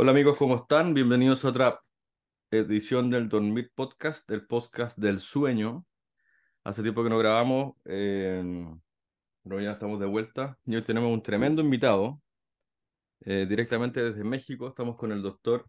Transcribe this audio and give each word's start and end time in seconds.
Hola 0.00 0.12
amigos, 0.12 0.38
¿cómo 0.38 0.54
están? 0.54 0.94
Bienvenidos 0.94 1.44
a 1.44 1.48
otra 1.48 1.80
edición 2.52 3.10
del 3.10 3.28
Dormir 3.28 3.72
Podcast, 3.74 4.30
el 4.30 4.46
podcast 4.46 4.96
del 4.96 5.18
sueño. 5.18 5.84
Hace 6.62 6.82
tiempo 6.82 7.02
que 7.02 7.10
no 7.10 7.18
grabamos, 7.18 7.74
eh, 7.84 8.64
pero 9.42 9.60
ya 9.60 9.72
estamos 9.72 9.98
de 9.98 10.06
vuelta 10.06 10.56
y 10.66 10.76
hoy 10.76 10.82
tenemos 10.82 11.12
un 11.12 11.20
tremendo 11.20 11.62
invitado 11.62 12.20
eh, 13.22 13.44
directamente 13.48 14.00
desde 14.00 14.22
México. 14.22 14.68
Estamos 14.68 14.96
con 14.96 15.10
el 15.10 15.20
doctor 15.20 15.66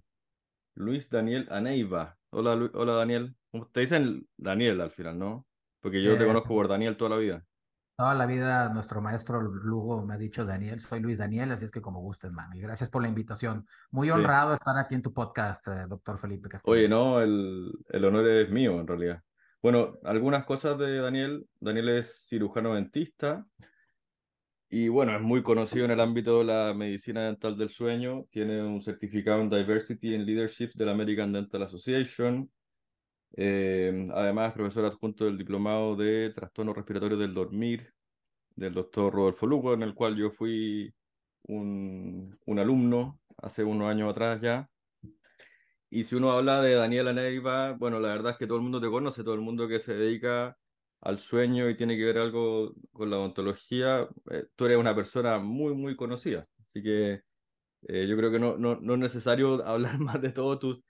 Luis 0.76 1.10
Daniel 1.10 1.48
Aneiva. 1.50 2.16
Hola, 2.30 2.56
Lu- 2.56 2.70
hola 2.76 2.94
Daniel. 2.94 3.36
¿Cómo 3.50 3.68
te 3.68 3.80
dicen 3.80 4.28
Daniel 4.38 4.80
al 4.82 4.92
final, 4.92 5.18
no? 5.18 5.48
Porque 5.82 6.04
yo 6.04 6.16
te 6.18 6.24
Eh, 6.24 6.28
conozco 6.28 6.50
por 6.50 6.68
Daniel 6.68 6.98
toda 6.98 7.10
la 7.10 7.18
vida. 7.18 7.44
Toda 8.00 8.16
la 8.16 8.26
vida 8.26 8.70
nuestro 8.70 9.02
maestro 9.02 9.42
Lugo 9.42 10.06
me 10.06 10.14
ha 10.14 10.18
dicho 10.18 10.46
Daniel, 10.46 10.80
soy 10.80 11.02
Luis 11.02 11.18
Daniel, 11.18 11.52
así 11.52 11.66
es 11.66 11.72
que 11.72 11.82
como 11.82 12.00
gusten, 12.00 12.34
man. 12.34 12.50
Y 12.56 12.62
gracias 12.62 12.90
por 12.90 13.02
la 13.02 13.10
invitación. 13.10 13.68
Muy 13.92 14.08
Sí. 14.08 14.14
honrado 14.14 14.54
estar 14.54 14.78
aquí 14.78 14.96
en 14.96 15.02
tu 15.02 15.12
podcast, 15.14 15.68
eh, 15.68 15.84
doctor 15.86 16.18
Felipe 16.18 16.48
Oye, 16.64 16.88
Castillo. 16.88 16.88
no, 16.88 17.20
el, 17.22 17.74
el 17.90 18.06
honor 18.06 18.26
es 18.30 18.50
mío 18.50 18.80
en 18.80 18.88
realidad. 18.88 19.22
Bueno, 19.62 19.98
algunas 20.06 20.46
cosas 20.46 20.78
de 20.80 21.00
Daniel. 21.00 21.46
Daniel 21.60 21.90
es 21.90 22.26
cirujano 22.30 22.74
dentista 22.76 23.46
y 24.70 24.88
bueno, 24.88 25.14
es 25.18 25.22
muy 25.22 25.44
conocido 25.44 25.84
en 25.84 25.92
el 25.92 26.00
ámbito 26.00 26.40
de 26.40 26.46
la 26.46 26.74
medicina 26.74 27.26
dental 27.26 27.58
del 27.58 27.68
sueño. 27.68 28.28
Tiene 28.32 28.64
un 28.64 28.82
certificado 28.82 29.42
en 29.42 29.50
Diversity 29.50 30.16
and 30.16 30.26
Leadership 30.26 30.70
de 30.76 30.86
la 30.86 30.94
American 30.94 31.34
Dental 31.34 31.64
Association. 31.64 32.50
Eh, 33.36 34.08
además, 34.14 34.50
es 34.50 34.54
profesor 34.56 34.86
adjunto 34.86 35.26
del 35.26 35.38
diplomado 35.38 35.96
de 35.96 36.32
trastornos 36.36 36.76
respiratorios 36.76 37.20
del 37.20 37.34
dormir 37.34 37.94
del 38.56 38.74
doctor 38.74 39.14
Rodolfo 39.14 39.48
Lugo, 39.48 39.74
en 39.74 39.84
el 39.84 39.94
cual 39.96 40.18
yo 40.18 40.32
fui 40.32 40.94
un, 41.44 42.38
un 42.46 42.60
alumno 42.60 43.20
hace 43.38 43.64
unos 43.64 43.90
años 43.90 44.12
atrás 44.12 44.42
ya. 44.42 44.70
Y 45.90 46.04
si 46.04 46.16
uno 46.16 46.32
habla 46.32 46.62
de 46.62 46.76
Daniela 46.76 47.14
Neiva, 47.14 47.74
bueno, 47.74 48.00
la 48.00 48.10
verdad 48.10 48.34
es 48.34 48.38
que 48.38 48.46
todo 48.48 48.58
el 48.58 48.64
mundo 48.64 48.80
te 48.80 48.90
conoce, 48.90 49.24
todo 49.24 49.34
el 49.34 49.42
mundo 49.42 49.68
que 49.68 49.80
se 49.80 49.96
dedica 49.96 50.56
al 51.02 51.18
sueño 51.20 51.70
y 51.70 51.78
tiene 51.78 51.98
que 51.98 52.06
ver 52.06 52.18
algo 52.20 52.74
con 52.92 53.10
la 53.10 53.18
odontología, 53.18 54.08
eh, 54.32 54.46
tú 54.56 54.66
eres 54.66 54.78
una 54.78 54.94
persona 54.96 55.40
muy, 55.40 55.74
muy 55.74 55.96
conocida. 55.96 56.48
Así 56.60 56.84
que 56.84 57.22
eh, 57.88 58.08
yo 58.08 58.18
creo 58.18 58.32
que 58.32 58.40
no, 58.40 58.58
no, 58.58 58.78
no 58.82 58.94
es 58.96 59.00
necesario 59.00 59.66
hablar 59.68 60.00
más 60.00 60.22
de 60.22 60.32
todo 60.32 60.60
tus, 60.60 60.84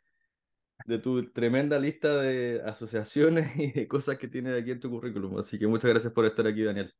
de 0.86 1.00
tu 1.00 1.32
tremenda 1.32 1.80
lista 1.80 2.16
de 2.18 2.62
asociaciones 2.66 3.56
y 3.58 3.72
de 3.72 3.88
cosas 3.88 4.18
que 4.18 4.28
tienes 4.28 4.60
aquí 4.62 4.72
en 4.72 4.80
tu 4.80 4.90
currículum. 4.90 5.38
Así 5.40 5.60
que 5.60 5.68
muchas 5.68 5.90
gracias 5.92 6.14
por 6.14 6.26
estar 6.26 6.48
aquí, 6.48 6.64
Daniel. 6.64 6.94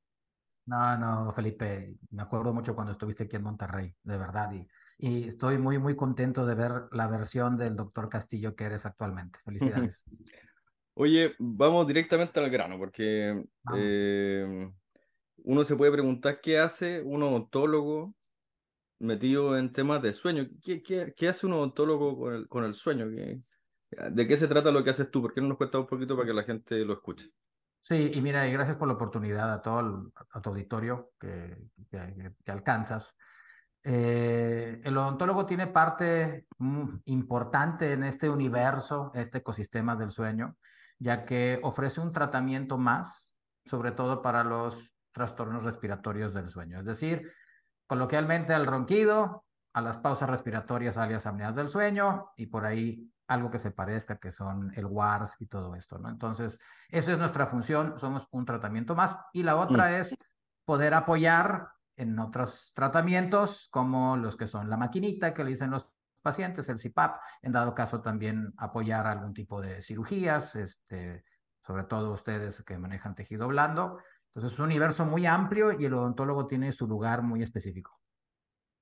No, 0.66 0.98
no, 0.98 1.34
Felipe, 1.34 1.96
me 2.12 2.22
acuerdo 2.22 2.54
mucho 2.54 2.76
cuando 2.76 2.92
estuviste 2.92 3.24
aquí 3.24 3.36
en 3.38 3.42
Monterrey, 3.44 3.96
de 4.04 4.18
verdad, 4.20 4.52
y, 4.54 4.68
y 5.00 5.28
estoy 5.28 5.58
muy, 5.58 5.80
muy 5.80 5.96
contento 5.96 6.46
de 6.46 6.54
ver 6.54 6.84
la 6.92 7.08
versión 7.08 7.58
del 7.58 7.76
doctor 7.76 8.08
Castillo 8.08 8.56
que 8.56 8.66
eres 8.66 8.86
actualmente. 8.86 9.40
Felicidades. 9.46 10.08
Oye, 10.94 11.34
vamos 11.40 11.88
directamente 11.88 12.40
al 12.40 12.50
grano, 12.50 12.78
porque 12.78 13.44
eh, 13.74 14.70
uno 15.38 15.66
se 15.66 15.76
puede 15.76 15.92
preguntar 15.92 16.42
qué 16.42 16.60
hace 16.60 17.02
un 17.02 17.24
odontólogo 17.24 18.16
metido 19.00 19.58
en 19.58 19.74
temas 19.74 20.02
de 20.02 20.14
sueño. 20.14 20.48
¿Qué, 20.64 20.84
qué, 20.84 21.14
qué 21.18 21.30
hace 21.30 21.48
un 21.48 21.54
odontólogo 21.54 22.18
con 22.20 22.34
el, 22.36 22.48
con 22.50 22.64
el 22.66 22.74
sueño? 22.76 23.10
¿Qué- 23.12 23.42
¿De 23.92 24.28
qué 24.28 24.38
se 24.38 24.48
trata 24.48 24.72
lo 24.72 24.84
que 24.84 24.92
haces 24.92 25.10
tú? 25.10 25.22
¿Por 25.22 25.34
qué 25.34 25.42
no 25.42 25.48
nos 25.48 25.58
cuentas 25.58 25.82
un 25.82 25.88
poquito 25.88 26.16
para 26.16 26.28
que 26.28 26.34
la 26.34 26.44
gente 26.44 26.86
lo 26.86 26.94
escuche? 26.94 27.32
Sí, 27.82 28.12
y 28.14 28.22
mira, 28.22 28.48
y 28.48 28.52
gracias 28.52 28.78
por 28.78 28.88
la 28.88 28.94
oportunidad 28.94 29.52
a 29.52 29.62
todo 29.62 29.80
el, 29.80 30.42
tu 30.42 30.50
auditorio 30.50 31.12
que, 31.20 31.58
que, 31.90 32.34
que 32.46 32.52
alcanzas. 32.52 33.16
Eh, 33.84 34.82
el 34.84 34.98
odontólogo 34.98 35.46
tiene 35.46 35.68
parte 35.68 36.46
mm, 36.58 36.98
importante 37.06 37.94
en 37.94 38.04
este 38.04 38.30
universo, 38.30 39.12
este 39.16 39.40
ecosistema 39.40 39.96
del 39.96 40.12
sueño, 40.12 40.58
ya 41.00 41.26
que 41.26 41.60
ofrece 41.64 42.02
un 42.02 42.12
tratamiento 42.12 42.78
más, 42.78 43.36
sobre 43.66 43.92
todo 43.92 44.22
para 44.22 44.44
los 44.44 44.92
trastornos 45.12 45.64
respiratorios 45.64 46.34
del 46.34 46.50
sueño. 46.50 46.80
Es 46.80 46.86
decir, 46.86 47.32
coloquialmente 47.88 48.54
al 48.54 48.68
ronquido, 48.68 49.46
a 49.74 49.82
las 49.82 49.98
pausas 49.98 50.30
respiratorias, 50.30 50.98
alias 50.98 51.26
apneas 51.26 51.56
del 51.56 51.70
sueño, 51.70 52.32
y 52.36 52.48
por 52.48 52.66
ahí 52.66 53.10
algo 53.30 53.52
que 53.52 53.60
se 53.60 53.72
parezca, 53.72 54.18
que 54.18 54.32
son 54.32 54.74
el 54.76 54.86
WARS 54.86 55.36
y 55.40 55.46
todo 55.46 55.76
esto, 55.76 56.00
¿no? 56.00 56.10
Entonces, 56.10 56.60
eso 56.90 57.12
es 57.12 57.18
nuestra 57.20 57.46
función, 57.46 58.00
somos 58.00 58.28
un 58.32 58.44
tratamiento 58.44 58.96
más. 58.96 59.16
Y 59.34 59.44
la 59.44 59.56
Mm, 59.56 59.60
otra 59.60 59.98
es 60.00 60.16
poder 60.66 60.96
apoyar 60.96 61.70
en 61.96 62.18
otros 62.18 62.72
tratamientos, 62.74 63.68
como 63.72 64.18
los 64.18 64.36
que 64.36 64.48
son 64.48 64.70
la 64.70 64.78
maquinita 64.78 65.34
que 65.34 65.44
le 65.44 65.52
dicen 65.52 65.70
los 65.70 65.88
pacientes, 66.24 66.70
el 66.70 66.80
CPAP, 66.80 67.22
en 67.44 67.52
dado 67.52 67.76
caso 67.76 68.02
también 68.02 68.52
apoyar 68.58 69.06
algún 69.06 69.34
tipo 69.34 69.62
de 69.62 69.82
cirugías, 69.82 70.56
este, 70.56 71.24
sobre 71.62 71.84
todo 71.84 72.14
ustedes 72.14 72.64
que 72.64 72.78
manejan 72.80 73.14
tejido 73.14 73.48
blando. 73.48 74.00
Entonces, 74.30 74.54
es 74.54 74.60
un 74.60 74.66
universo 74.66 75.06
muy 75.06 75.28
amplio 75.28 75.80
y 75.80 75.86
el 75.86 75.94
odontólogo 75.94 76.48
tiene 76.48 76.72
su 76.72 76.88
lugar 76.88 77.22
muy 77.22 77.44
específico. 77.44 77.99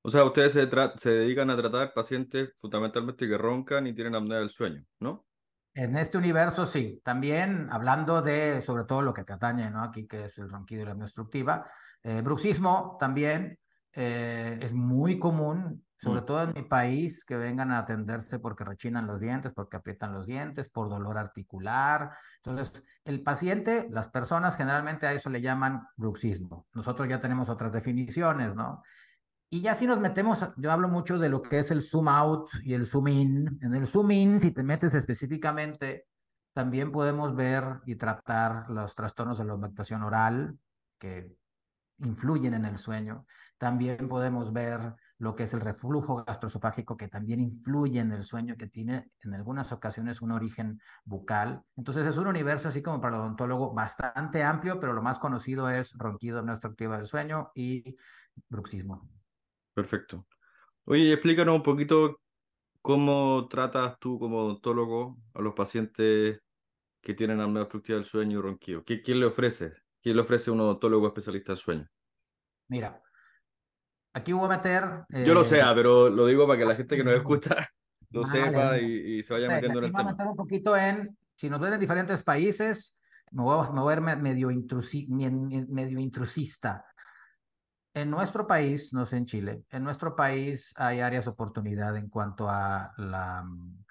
O 0.08 0.10
sea, 0.10 0.24
ustedes 0.24 0.54
se, 0.54 0.70
se 0.96 1.10
dedican 1.10 1.50
a 1.50 1.58
tratar 1.58 1.94
pacientes 1.94 2.52
fundamentalmente 2.62 3.28
que 3.28 3.38
roncan 3.38 3.88
y 3.88 3.94
tienen 3.94 4.16
apnea 4.16 4.40
del 4.40 4.50
sueño, 4.50 4.82
¿no? 5.02 5.28
En 5.74 5.98
este 5.98 6.18
universo, 6.18 6.66
sí. 6.66 7.02
También 7.04 7.68
hablando 7.70 8.22
de, 8.22 8.62
sobre 8.62 8.86
todo 8.86 9.02
lo 9.02 9.14
que 9.14 9.26
te 9.26 9.34
atañe, 9.34 9.70
¿no? 9.70 9.84
Aquí, 9.84 10.08
que 10.08 10.24
es 10.24 10.38
el 10.38 10.50
ronquido 10.50 10.84
y 10.84 10.86
la 10.86 10.92
apnea 10.92 11.08
obstructiva. 11.08 11.70
Eh, 12.02 12.22
bruxismo 12.22 12.96
también 12.98 13.60
eh, 13.92 14.58
es 14.62 14.74
muy 14.74 15.20
común, 15.20 15.86
sobre 15.98 16.22
Mm. 16.22 16.26
todo 16.26 16.44
en 16.44 16.54
mi 16.54 16.62
país, 16.64 17.26
que 17.26 17.36
vengan 17.36 17.72
a 17.74 17.80
atenderse 17.80 18.40
porque 18.40 18.64
rechinan 18.64 19.08
los 19.08 19.20
dientes, 19.20 19.52
porque 19.54 19.76
aprietan 19.76 20.14
los 20.14 20.26
dientes, 20.26 20.70
por 20.70 20.88
dolor 20.88 21.18
articular. 21.18 22.12
Entonces, 22.44 22.82
el 23.04 23.24
paciente, 23.24 23.88
las 23.92 24.08
personas 24.08 24.56
generalmente 24.56 25.06
a 25.06 25.12
eso 25.12 25.30
le 25.30 25.42
llaman 25.42 25.86
bruxismo. 25.98 26.68
Nosotros 26.74 27.10
ya 27.10 27.20
tenemos 27.20 27.50
otras 27.50 27.74
definiciones, 27.74 28.56
¿no? 28.56 28.84
Y 29.50 29.62
ya 29.62 29.76
si 29.76 29.88
nos 29.88 30.00
metemos, 30.00 30.46
yo 30.58 30.72
hablo 30.72 30.90
mucho 30.90 31.18
de 31.18 31.30
lo 31.30 31.42
que 31.42 31.60
es 31.60 31.72
el 31.72 31.82
zoom 31.82 32.10
out 32.10 32.50
y 32.64 32.74
el 32.74 32.86
zoom 32.86 33.08
in. 33.08 33.60
En 33.62 33.76
el 33.76 33.88
zoom 33.88 34.12
in, 34.12 34.42
si 34.42 34.52
te 34.52 34.62
metes 34.62 34.94
específicamente, 34.94 36.06
también 36.54 36.92
podemos 36.92 37.36
ver 37.36 37.80
y 37.86 37.96
tratar 37.96 38.70
los 38.70 38.94
trastornos 38.94 39.38
de 39.38 39.46
la 39.46 39.54
aumentación 39.54 40.04
oral 40.04 40.58
que 41.00 41.34
influyen 42.00 42.56
en 42.56 42.66
el 42.66 42.78
sueño. 42.78 43.26
También 43.58 44.10
podemos 44.10 44.52
ver 44.52 44.96
lo 45.20 45.36
que 45.36 45.44
es 45.44 45.54
el 45.54 45.62
reflujo 45.62 46.24
gastroesofágico 46.26 46.98
que 46.98 47.08
también 47.08 47.40
influye 47.40 48.00
en 48.00 48.12
el 48.12 48.24
sueño, 48.24 48.56
que 48.58 48.68
tiene 48.68 49.12
en 49.22 49.34
algunas 49.34 49.72
ocasiones 49.72 50.22
un 50.22 50.32
origen 50.32 50.80
bucal. 51.06 51.64
Entonces 51.76 52.06
es 52.06 52.18
un 52.18 52.28
universo 52.28 52.68
así 52.68 52.82
como 52.82 53.00
para 53.02 53.16
el 53.16 53.22
odontólogo 53.22 53.74
bastante 53.74 54.44
amplio, 54.44 54.80
pero 54.80 54.94
lo 54.94 55.02
más 55.02 55.18
conocido 55.20 55.70
es 55.70 55.94
ronquido 55.94 56.42
no 56.42 56.52
obstructiva 56.52 56.98
del 56.98 57.08
sueño 57.08 57.52
y 57.56 57.96
bruxismo. 58.50 59.08
Perfecto. 59.78 60.26
Oye, 60.86 61.14
explícanos 61.14 61.56
un 61.56 61.64
poquito 61.64 62.22
cómo 62.82 63.48
tratas 63.50 64.00
tú 64.00 64.20
como 64.20 64.40
odontólogo 64.46 65.18
a 65.36 65.42
los 65.42 65.54
pacientes 65.56 66.40
que 67.02 67.14
tienen 67.14 67.42
apnea 67.42 67.64
obstructiva 67.64 67.98
del 67.98 68.06
sueño 68.06 68.40
y 68.40 68.42
ronquido. 68.42 68.84
¿Qué, 68.86 69.02
quién 69.04 69.20
le 69.20 69.28
ofrece? 69.28 69.74
¿Quién 70.02 70.16
le 70.18 70.24
ofrece 70.24 70.52
un 70.52 70.62
odontólogo 70.62 71.08
especialista 71.08 71.54
en 71.54 71.58
sueño? 71.58 71.88
Mira, 72.70 73.02
aquí 74.14 74.34
voy 74.34 74.46
a 74.46 74.50
meter... 74.50 74.84
Yo 75.10 75.34
lo 75.34 75.42
eh, 75.42 75.46
sé, 75.46 75.62
pero 75.76 76.10
lo 76.10 76.26
digo 76.26 76.48
para 76.48 76.60
que 76.60 76.66
la 76.66 76.76
gente 76.76 76.98
que 76.98 77.04
nos 77.04 77.16
escucha 77.18 77.68
lo 78.12 78.26
Vale, 78.26 78.50
sepa 78.50 78.80
y, 78.80 79.20
y 79.20 79.24
se 79.24 79.34
vaya 79.34 79.50
metiendo 79.50 79.80
en 79.80 79.86
el 79.86 79.92
voy 79.92 80.02
a 80.02 80.06
meter 80.06 80.28
un 80.28 80.36
poquito 80.36 80.76
en, 80.76 81.18
si 81.36 81.50
nos 81.50 81.60
ven 81.60 81.74
en 81.74 81.80
diferentes 81.80 82.24
países, 82.24 83.00
me 83.32 83.44
voy 83.44 83.66
a, 83.66 83.72
me 83.72 83.82
voy 83.82 83.94
a 83.94 83.96
ver 83.96 84.02
me- 84.02 84.16
medio, 84.16 84.50
intrusi, 84.50 85.08
me- 85.08 85.30
me- 85.30 85.66
medio 85.68 86.00
intrusista. 86.00 86.86
En 87.98 88.12
nuestro 88.12 88.46
país, 88.46 88.94
no 88.94 89.08
sé 89.08 89.18
en 89.18 89.26
Chile, 89.26 89.64
en 89.72 89.84
nuestro 89.84 90.16
país 90.16 90.72
hay 90.78 91.00
áreas 91.00 91.26
de 91.26 91.32
oportunidad 91.32 91.98
en 91.98 92.10
cuanto 92.10 92.48
a 92.48 92.94
la, 92.98 93.42
mm, 93.42 93.86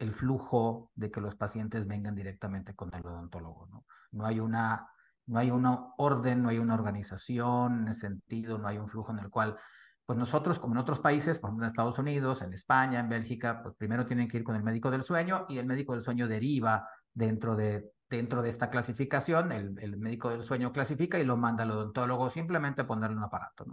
el 0.00 0.12
flujo 0.12 0.90
de 0.96 1.08
que 1.12 1.20
los 1.20 1.36
pacientes 1.36 1.86
vengan 1.86 2.16
directamente 2.16 2.74
con 2.74 2.92
el 2.92 3.06
odontólogo, 3.06 3.68
¿no? 3.70 3.84
No 4.10 4.26
hay 4.26 4.40
una, 4.40 4.88
no 5.26 5.38
hay 5.38 5.52
una 5.52 5.92
orden, 5.98 6.42
no 6.42 6.48
hay 6.48 6.58
una 6.58 6.74
organización 6.74 7.82
en 7.82 7.88
ese 7.90 8.08
sentido, 8.08 8.58
no 8.58 8.66
hay 8.66 8.78
un 8.78 8.88
flujo 8.88 9.12
en 9.12 9.20
el 9.20 9.30
cual, 9.30 9.56
pues 10.04 10.18
nosotros, 10.18 10.58
como 10.58 10.74
en 10.74 10.78
otros 10.78 10.98
países, 10.98 11.38
por 11.38 11.50
ejemplo 11.50 11.64
en 11.64 11.70
Estados 11.70 11.98
Unidos, 12.00 12.42
en 12.42 12.54
España, 12.54 12.98
en 12.98 13.08
Bélgica, 13.08 13.62
pues 13.62 13.76
primero 13.76 14.04
tienen 14.04 14.26
que 14.26 14.38
ir 14.38 14.42
con 14.42 14.56
el 14.56 14.64
médico 14.64 14.90
del 14.90 15.04
sueño 15.04 15.46
y 15.48 15.58
el 15.58 15.66
médico 15.66 15.92
del 15.94 16.02
sueño 16.02 16.26
deriva 16.26 16.88
dentro 17.12 17.54
de, 17.54 17.92
dentro 18.08 18.42
de 18.42 18.50
esta 18.50 18.70
clasificación, 18.70 19.52
el, 19.52 19.96
médico 19.96 20.30
del 20.30 20.42
sueño 20.42 20.72
clasifica 20.72 21.18
y 21.18 21.24
lo 21.24 21.36
manda 21.36 21.64
al 21.64 21.70
odontólogo 21.72 22.30
simplemente 22.30 22.82
a 22.82 22.86
ponerle 22.86 23.16
un 23.16 23.24
aparato. 23.24 23.66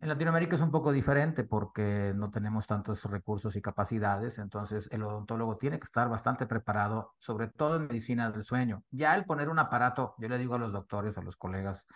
En 0.00 0.08
Latinoamérica 0.08 0.56
es 0.56 0.62
un 0.62 0.70
poco 0.70 0.92
diferente 0.92 1.44
porque 1.44 2.12
no 2.14 2.30
tenemos 2.30 2.66
tantos 2.66 3.04
recursos 3.04 3.56
y 3.56 3.62
capacidades, 3.62 4.38
entonces 4.38 4.88
el 4.92 5.02
odontólogo 5.02 5.56
tiene 5.56 5.78
que 5.78 5.84
estar 5.84 6.08
bastante 6.08 6.46
preparado, 6.46 7.14
sobre 7.18 7.48
todo 7.48 7.76
en 7.76 7.86
medicina 7.86 8.30
del 8.30 8.44
sueño. 8.44 8.84
Ya 8.90 9.14
el 9.14 9.24
poner 9.24 9.48
un 9.48 9.58
aparato, 9.58 10.14
yo 10.18 10.28
le 10.28 10.38
digo 10.38 10.56
a 10.56 10.58
los 10.58 10.72
doctores, 10.72 11.16
a 11.16 11.22
los 11.22 11.36
colegas, 11.36 11.86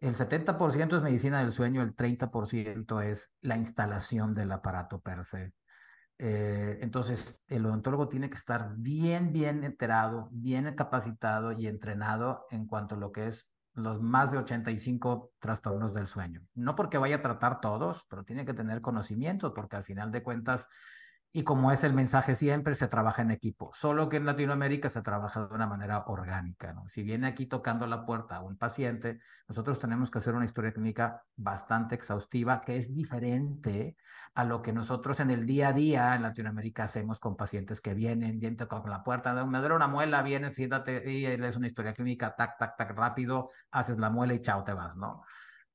el 0.00 0.14
70% 0.14 0.96
es 0.96 1.02
medicina 1.02 1.40
del 1.40 1.52
sueño, 1.52 1.82
el 1.82 1.94
30% 1.94 3.02
es 3.02 3.32
la 3.40 3.56
instalación 3.56 4.34
del 4.34 4.52
aparato 4.52 5.00
per 5.00 5.24
se. 5.24 5.52
Eh, 6.18 6.78
entonces, 6.80 7.40
el 7.46 7.64
odontólogo 7.64 8.08
tiene 8.08 8.28
que 8.28 8.36
estar 8.36 8.74
bien, 8.76 9.32
bien 9.32 9.62
enterado, 9.64 10.28
bien 10.32 10.74
capacitado 10.74 11.52
y 11.52 11.66
entrenado 11.66 12.46
en 12.50 12.66
cuanto 12.66 12.96
a 12.96 12.98
lo 12.98 13.12
que 13.12 13.28
es 13.28 13.48
los 13.74 14.02
más 14.02 14.32
de 14.32 14.38
85 14.38 15.32
trastornos 15.38 15.94
del 15.94 16.08
sueño. 16.08 16.42
No 16.54 16.74
porque 16.74 16.98
vaya 16.98 17.16
a 17.16 17.22
tratar 17.22 17.60
todos, 17.60 18.04
pero 18.08 18.24
tiene 18.24 18.44
que 18.44 18.54
tener 18.54 18.80
conocimiento, 18.80 19.54
porque 19.54 19.76
al 19.76 19.84
final 19.84 20.10
de 20.10 20.22
cuentas 20.24 20.66
y 21.32 21.44
como 21.44 21.70
es 21.72 21.84
el 21.84 21.92
mensaje 21.92 22.36
siempre, 22.36 22.74
se 22.74 22.88
trabaja 22.88 23.22
en 23.22 23.30
equipo. 23.30 23.70
Solo 23.74 24.08
que 24.08 24.16
en 24.16 24.24
Latinoamérica 24.24 24.88
se 24.88 25.02
trabaja 25.02 25.46
de 25.46 25.54
una 25.54 25.66
manera 25.66 26.04
orgánica. 26.06 26.74
Si 26.88 27.02
viene 27.02 27.26
aquí 27.26 27.46
tocando 27.46 27.86
la 27.86 28.06
puerta 28.06 28.36
a 28.36 28.40
un 28.40 28.56
paciente, 28.56 29.20
nosotros 29.46 29.78
tenemos 29.78 30.10
que 30.10 30.18
hacer 30.18 30.34
una 30.34 30.46
historia 30.46 30.72
clínica 30.72 31.22
bastante 31.36 31.94
exhaustiva, 31.94 32.60
que 32.62 32.76
es 32.76 32.94
diferente 32.94 33.96
a 34.34 34.44
lo 34.44 34.62
que 34.62 34.72
nosotros 34.72 35.20
en 35.20 35.30
el 35.30 35.44
día 35.44 35.68
a 35.68 35.72
día 35.72 36.14
en 36.14 36.22
Latinoamérica 36.22 36.84
hacemos 36.84 37.20
con 37.20 37.36
pacientes 37.36 37.80
que 37.80 37.92
vienen, 37.92 38.38
vienen 38.38 38.66
con 38.66 38.88
la 38.88 39.04
puerta, 39.04 39.34
me 39.44 39.58
duele 39.58 39.74
una 39.74 39.88
muela, 39.88 40.22
vienes, 40.22 40.54
siéntate 40.54 41.10
y 41.10 41.26
es 41.26 41.56
una 41.56 41.66
historia 41.66 41.92
clínica, 41.92 42.34
tac, 42.34 42.58
tac, 42.58 42.76
tac, 42.76 42.90
rápido, 42.96 43.50
haces 43.70 43.98
la 43.98 44.10
muela 44.10 44.34
y 44.34 44.40
chao, 44.40 44.64
te 44.64 44.72
vas, 44.72 44.96
¿no? 44.96 45.24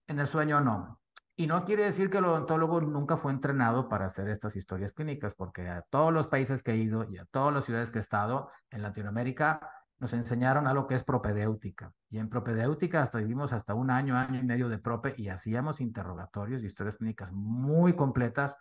En 0.08 0.20
el 0.20 0.28
sueño 0.28 0.60
no. 0.62 1.03
Y 1.44 1.48
no 1.48 1.66
quiere 1.66 1.84
decir 1.84 2.10
que 2.10 2.20
el 2.20 2.26
odontólogo 2.26 2.80
nunca 2.80 3.18
fue 3.18 3.34
entrenado 3.34 3.90
para 3.90 4.06
hacer 4.06 4.30
estas 4.30 4.56
historias 4.56 4.94
clínicas, 4.94 5.36
porque 5.36 5.68
a 5.68 5.82
todos 5.82 6.14
los 6.14 6.28
países 6.28 6.64
que 6.64 6.72
he 6.72 6.78
ido 6.78 7.04
y 7.12 7.18
a 7.18 7.26
todas 7.26 7.54
las 7.54 7.66
ciudades 7.66 7.92
que 7.92 7.98
he 7.98 8.02
estado 8.02 8.50
en 8.70 8.82
Latinoamérica 8.82 9.70
nos 10.00 10.14
enseñaron 10.14 10.68
a 10.68 10.74
lo 10.74 10.88
que 10.88 10.96
es 10.96 11.04
propedéutica. 11.04 11.92
Y 12.10 12.20
en 12.20 12.30
propedéutica 12.30 13.04
hasta 13.04 13.18
vivimos 13.18 13.52
hasta 13.52 13.74
un 13.74 13.92
año, 13.92 14.16
año 14.16 14.40
y 14.40 14.44
medio 14.44 14.70
de 14.70 14.78
prope 14.78 15.16
y 15.18 15.28
hacíamos 15.28 15.82
interrogatorios 15.82 16.64
y 16.64 16.68
historias 16.68 16.96
clínicas 16.96 17.34
muy 17.34 17.94
completas, 17.94 18.56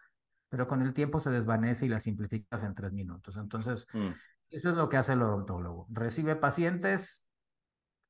pero 0.49 0.67
con 0.67 0.83
el 0.83 0.93
tiempo 0.93 1.21
se 1.21 1.31
desvanece 1.31 1.87
y 1.87 1.89
las 1.89 2.03
simplificas 2.03 2.65
en 2.65 2.75
tres 2.75 2.93
minutos. 2.93 3.37
Entonces, 3.37 3.87
mm. 3.93 4.09
eso 4.51 4.71
es 4.71 4.77
lo 4.77 4.89
que 4.89 4.97
hace 4.97 5.13
el 5.13 5.23
odontólogo. 5.23 5.87
Recibe 5.89 6.35
pacientes, 6.35 7.25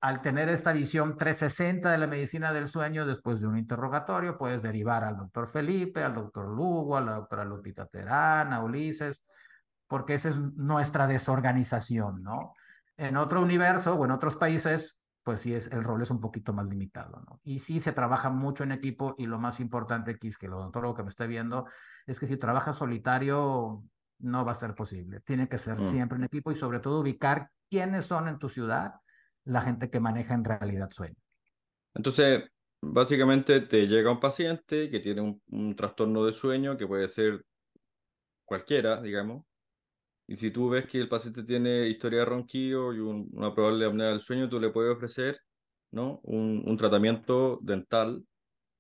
al 0.02 0.20
tener 0.20 0.49
esta 0.49 0.72
visión 0.72 1.16
360 1.16 1.93
de 1.93 1.96
la 1.96 2.08
medicina 2.08 2.52
del 2.52 2.66
sueño, 2.66 3.06
después 3.06 3.40
de 3.40 3.46
un 3.46 3.56
interrogatorio, 3.56 4.37
puedes 4.37 4.60
derivar 4.60 5.04
al 5.04 5.16
doctor 5.16 5.46
Felipe, 5.46 6.02
al 6.02 6.12
doctor 6.12 6.49
Lugo, 6.49 6.96
a 6.96 7.00
la 7.00 7.12
doctora 7.12 7.44
Lupita 7.44 7.87
Terán, 7.87 8.52
a 8.52 8.64
Ulises, 8.64 9.22
porque 9.87 10.14
esa 10.14 10.31
es 10.31 10.37
nuestra 10.56 11.06
desorganización, 11.06 12.20
¿no? 12.25 12.54
En 12.96 13.16
otro 13.16 13.40
universo 13.40 13.94
o 13.94 14.04
en 14.04 14.10
otros 14.10 14.34
países, 14.34 14.99
pues 15.22 15.40
sí, 15.40 15.54
es, 15.54 15.69
el 15.69 15.84
rol 15.84 16.02
es 16.02 16.10
un 16.10 16.20
poquito 16.20 16.52
más 16.52 16.66
limitado, 16.66 17.22
¿no? 17.25 17.40
Y 17.44 17.60
sí 17.60 17.78
se 17.78 17.93
trabaja 17.93 18.28
mucho 18.28 18.64
en 18.64 18.72
equipo 18.72 19.14
y 19.19 19.26
lo 19.26 19.38
más 19.38 19.60
importante 19.60 20.10
aquí 20.10 20.26
es 20.26 20.37
que 20.37 20.46
el 20.46 20.54
odontólogo 20.54 20.96
que 20.96 21.04
me 21.04 21.10
esté 21.10 21.28
viendo 21.28 21.66
es 22.08 22.19
que 22.19 22.26
si 22.26 22.37
trabaja 22.37 22.72
solitario 22.72 23.84
no 24.19 24.44
va 24.44 24.50
a 24.50 24.56
ser 24.56 24.75
posible. 24.75 25.20
Tiene 25.20 25.49
que 25.49 25.58
ser 25.58 25.78
mm. 25.78 25.90
siempre 25.93 26.19
en 26.19 26.25
equipo 26.25 26.50
y 26.50 26.56
sobre 26.56 26.81
todo 26.81 27.02
ubicar 27.02 27.50
quiénes 27.70 28.04
son 28.04 28.26
en 28.26 28.40
tu 28.40 28.49
ciudad 28.49 28.94
la 29.44 29.62
gente 29.62 29.91
que 29.91 30.00
maneja 30.00 30.35
en 30.35 30.44
realidad 30.44 30.91
sueño. 30.91 31.17
Entonces, 31.94 32.44
básicamente 32.81 33.61
te 33.61 33.87
llega 33.87 34.11
un 34.11 34.21
paciente 34.21 34.91
que 34.91 35.00
tiene 35.00 35.41
un, 35.49 35.77
trastorno 35.77 36.25
de 36.25 36.33
sueño 36.33 36.77
que 36.77 36.87
puede 36.87 37.09
ser 37.09 37.44
cualquiera, 38.44 39.00
digamos, 39.00 39.44
y 40.27 40.37
si 40.37 40.50
tú 40.50 40.71
ves 40.71 40.87
que 40.87 40.99
el 40.99 41.09
paciente 41.09 41.43
tiene 41.43 41.89
historia 41.89 42.21
de 42.21 42.25
ronquillo 42.25 42.93
y 42.93 43.00
una 43.00 43.55
probable 43.55 43.87
apnea 43.87 44.09
del 44.09 44.21
sueño, 44.21 44.49
tú 44.49 44.59
le 44.59 44.71
puedes 44.71 44.94
ofrecer 44.94 45.41
¿no? 45.91 46.21
un, 46.23 46.77
tratamiento 46.77 47.59
dental 47.61 48.25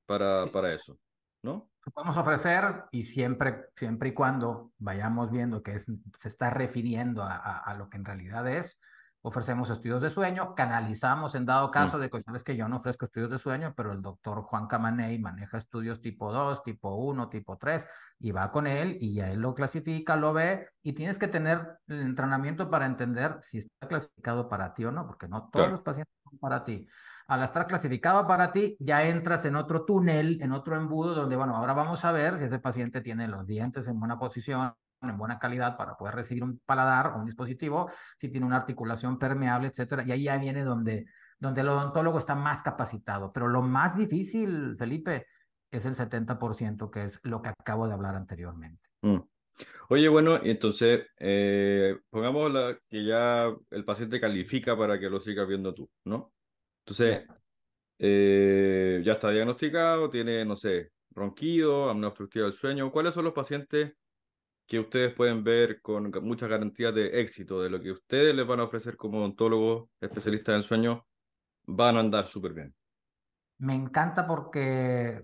para, 0.06 0.46
para 0.46 0.72
eso, 0.72 0.98
¿no? 1.42 1.68
Podemos 1.92 2.16
ofrecer 2.16 2.84
y 2.92 3.02
siempre, 3.02 3.66
siempre 3.74 4.10
y 4.10 4.14
cuando 4.14 4.72
vayamos 4.78 5.32
viendo 5.32 5.62
que 5.62 5.80
se 5.80 6.28
está 6.28 6.48
refiriendo 6.50 7.24
a, 7.24 7.74
lo 7.76 7.88
que 7.88 7.96
en 7.96 8.04
realidad 8.04 8.48
es, 8.48 8.78
ofrecemos 9.22 9.70
estudios 9.70 10.02
de 10.02 10.10
sueño, 10.10 10.54
canalizamos 10.54 11.34
en 11.36 11.46
dado 11.46 11.70
caso 11.70 11.98
de 11.98 12.10
que 12.10 12.20
sabes 12.20 12.42
que 12.42 12.56
yo 12.56 12.68
no 12.68 12.76
ofrezco 12.76 13.04
estudios 13.04 13.30
de 13.30 13.38
sueño, 13.38 13.72
pero 13.76 13.92
el 13.92 14.02
doctor 14.02 14.42
Juan 14.42 14.66
Camaney 14.66 15.18
maneja 15.18 15.58
estudios 15.58 16.00
tipo 16.00 16.32
2, 16.32 16.62
tipo 16.64 16.96
1, 16.96 17.28
tipo 17.28 17.56
3 17.56 17.86
y 18.18 18.32
va 18.32 18.50
con 18.50 18.66
él 18.66 18.96
y 19.00 19.14
ya 19.14 19.30
él 19.30 19.40
lo 19.40 19.54
clasifica, 19.54 20.16
lo 20.16 20.32
ve 20.32 20.68
y 20.82 20.92
tienes 20.92 21.18
que 21.18 21.28
tener 21.28 21.78
el 21.86 22.00
entrenamiento 22.00 22.68
para 22.68 22.86
entender 22.86 23.38
si 23.42 23.58
está 23.58 23.86
clasificado 23.86 24.48
para 24.48 24.74
ti 24.74 24.84
o 24.84 24.90
no, 24.90 25.06
porque 25.06 25.28
no 25.28 25.48
todos 25.50 25.70
los 25.70 25.82
pacientes 25.82 26.14
son 26.24 26.38
para 26.38 26.64
ti. 26.64 26.86
Al 27.28 27.44
estar 27.44 27.68
clasificado 27.68 28.26
para 28.26 28.52
ti, 28.52 28.76
ya 28.80 29.04
entras 29.04 29.44
en 29.44 29.54
otro 29.54 29.84
túnel, 29.84 30.42
en 30.42 30.50
otro 30.50 30.76
embudo 30.76 31.14
donde, 31.14 31.36
bueno, 31.36 31.54
ahora 31.56 31.72
vamos 31.72 32.04
a 32.04 32.10
ver 32.10 32.38
si 32.38 32.44
ese 32.44 32.58
paciente 32.58 33.00
tiene 33.00 33.28
los 33.28 33.46
dientes 33.46 33.86
en 33.86 33.98
buena 34.00 34.18
posición, 34.18 34.74
en 35.10 35.18
buena 35.18 35.38
calidad 35.38 35.76
para 35.76 35.96
poder 35.96 36.14
recibir 36.14 36.44
un 36.44 36.60
paladar 36.64 37.08
o 37.08 37.18
un 37.18 37.26
dispositivo, 37.26 37.90
si 38.18 38.28
tiene 38.28 38.46
una 38.46 38.56
articulación 38.56 39.18
permeable, 39.18 39.68
etcétera. 39.68 40.04
Y 40.06 40.12
ahí 40.12 40.24
ya 40.24 40.36
viene 40.36 40.64
donde, 40.64 41.06
donde 41.38 41.60
el 41.60 41.68
odontólogo 41.68 42.18
está 42.18 42.34
más 42.34 42.62
capacitado. 42.62 43.32
Pero 43.32 43.48
lo 43.48 43.62
más 43.62 43.96
difícil, 43.96 44.76
Felipe, 44.78 45.26
es 45.70 45.86
el 45.86 45.94
70%, 45.94 46.90
que 46.90 47.04
es 47.04 47.20
lo 47.22 47.40
que 47.42 47.48
acabo 47.48 47.88
de 47.88 47.94
hablar 47.94 48.14
anteriormente. 48.14 48.88
Mm. 49.02 49.20
Oye, 49.88 50.08
bueno, 50.08 50.38
entonces, 50.42 51.06
eh, 51.18 51.98
pongamos 52.10 52.52
la, 52.52 52.78
que 52.88 53.04
ya 53.04 53.52
el 53.70 53.84
paciente 53.84 54.20
califica 54.20 54.76
para 54.76 54.98
que 54.98 55.10
lo 55.10 55.20
sigas 55.20 55.46
viendo 55.46 55.74
tú, 55.74 55.88
¿no? 56.04 56.32
Entonces, 56.84 57.26
eh, 57.98 59.02
ya 59.04 59.12
está 59.12 59.30
diagnosticado, 59.30 60.10
tiene, 60.10 60.44
no 60.44 60.56
sé, 60.56 60.92
ronquido, 61.10 61.90
apnea 61.90 62.08
obstructiva 62.08 62.46
del 62.46 62.54
sueño. 62.54 62.90
¿Cuáles 62.90 63.14
son 63.14 63.24
los 63.24 63.34
pacientes 63.34 63.94
que 64.72 64.80
ustedes 64.80 65.14
pueden 65.14 65.44
ver 65.44 65.82
con 65.82 66.10
muchas 66.22 66.48
garantías 66.48 66.94
de 66.94 67.20
éxito 67.20 67.60
de 67.60 67.68
lo 67.68 67.78
que 67.78 67.90
ustedes 67.90 68.34
les 68.34 68.46
van 68.46 68.60
a 68.60 68.64
ofrecer 68.64 68.96
como 68.96 69.18
odontólogos 69.18 69.90
especialistas 70.00 70.56
en 70.56 70.62
sueño, 70.62 71.06
van 71.66 71.98
a 71.98 72.00
andar 72.00 72.26
súper 72.28 72.54
bien. 72.54 72.74
Me 73.58 73.74
encanta 73.74 74.26
porque 74.26 75.22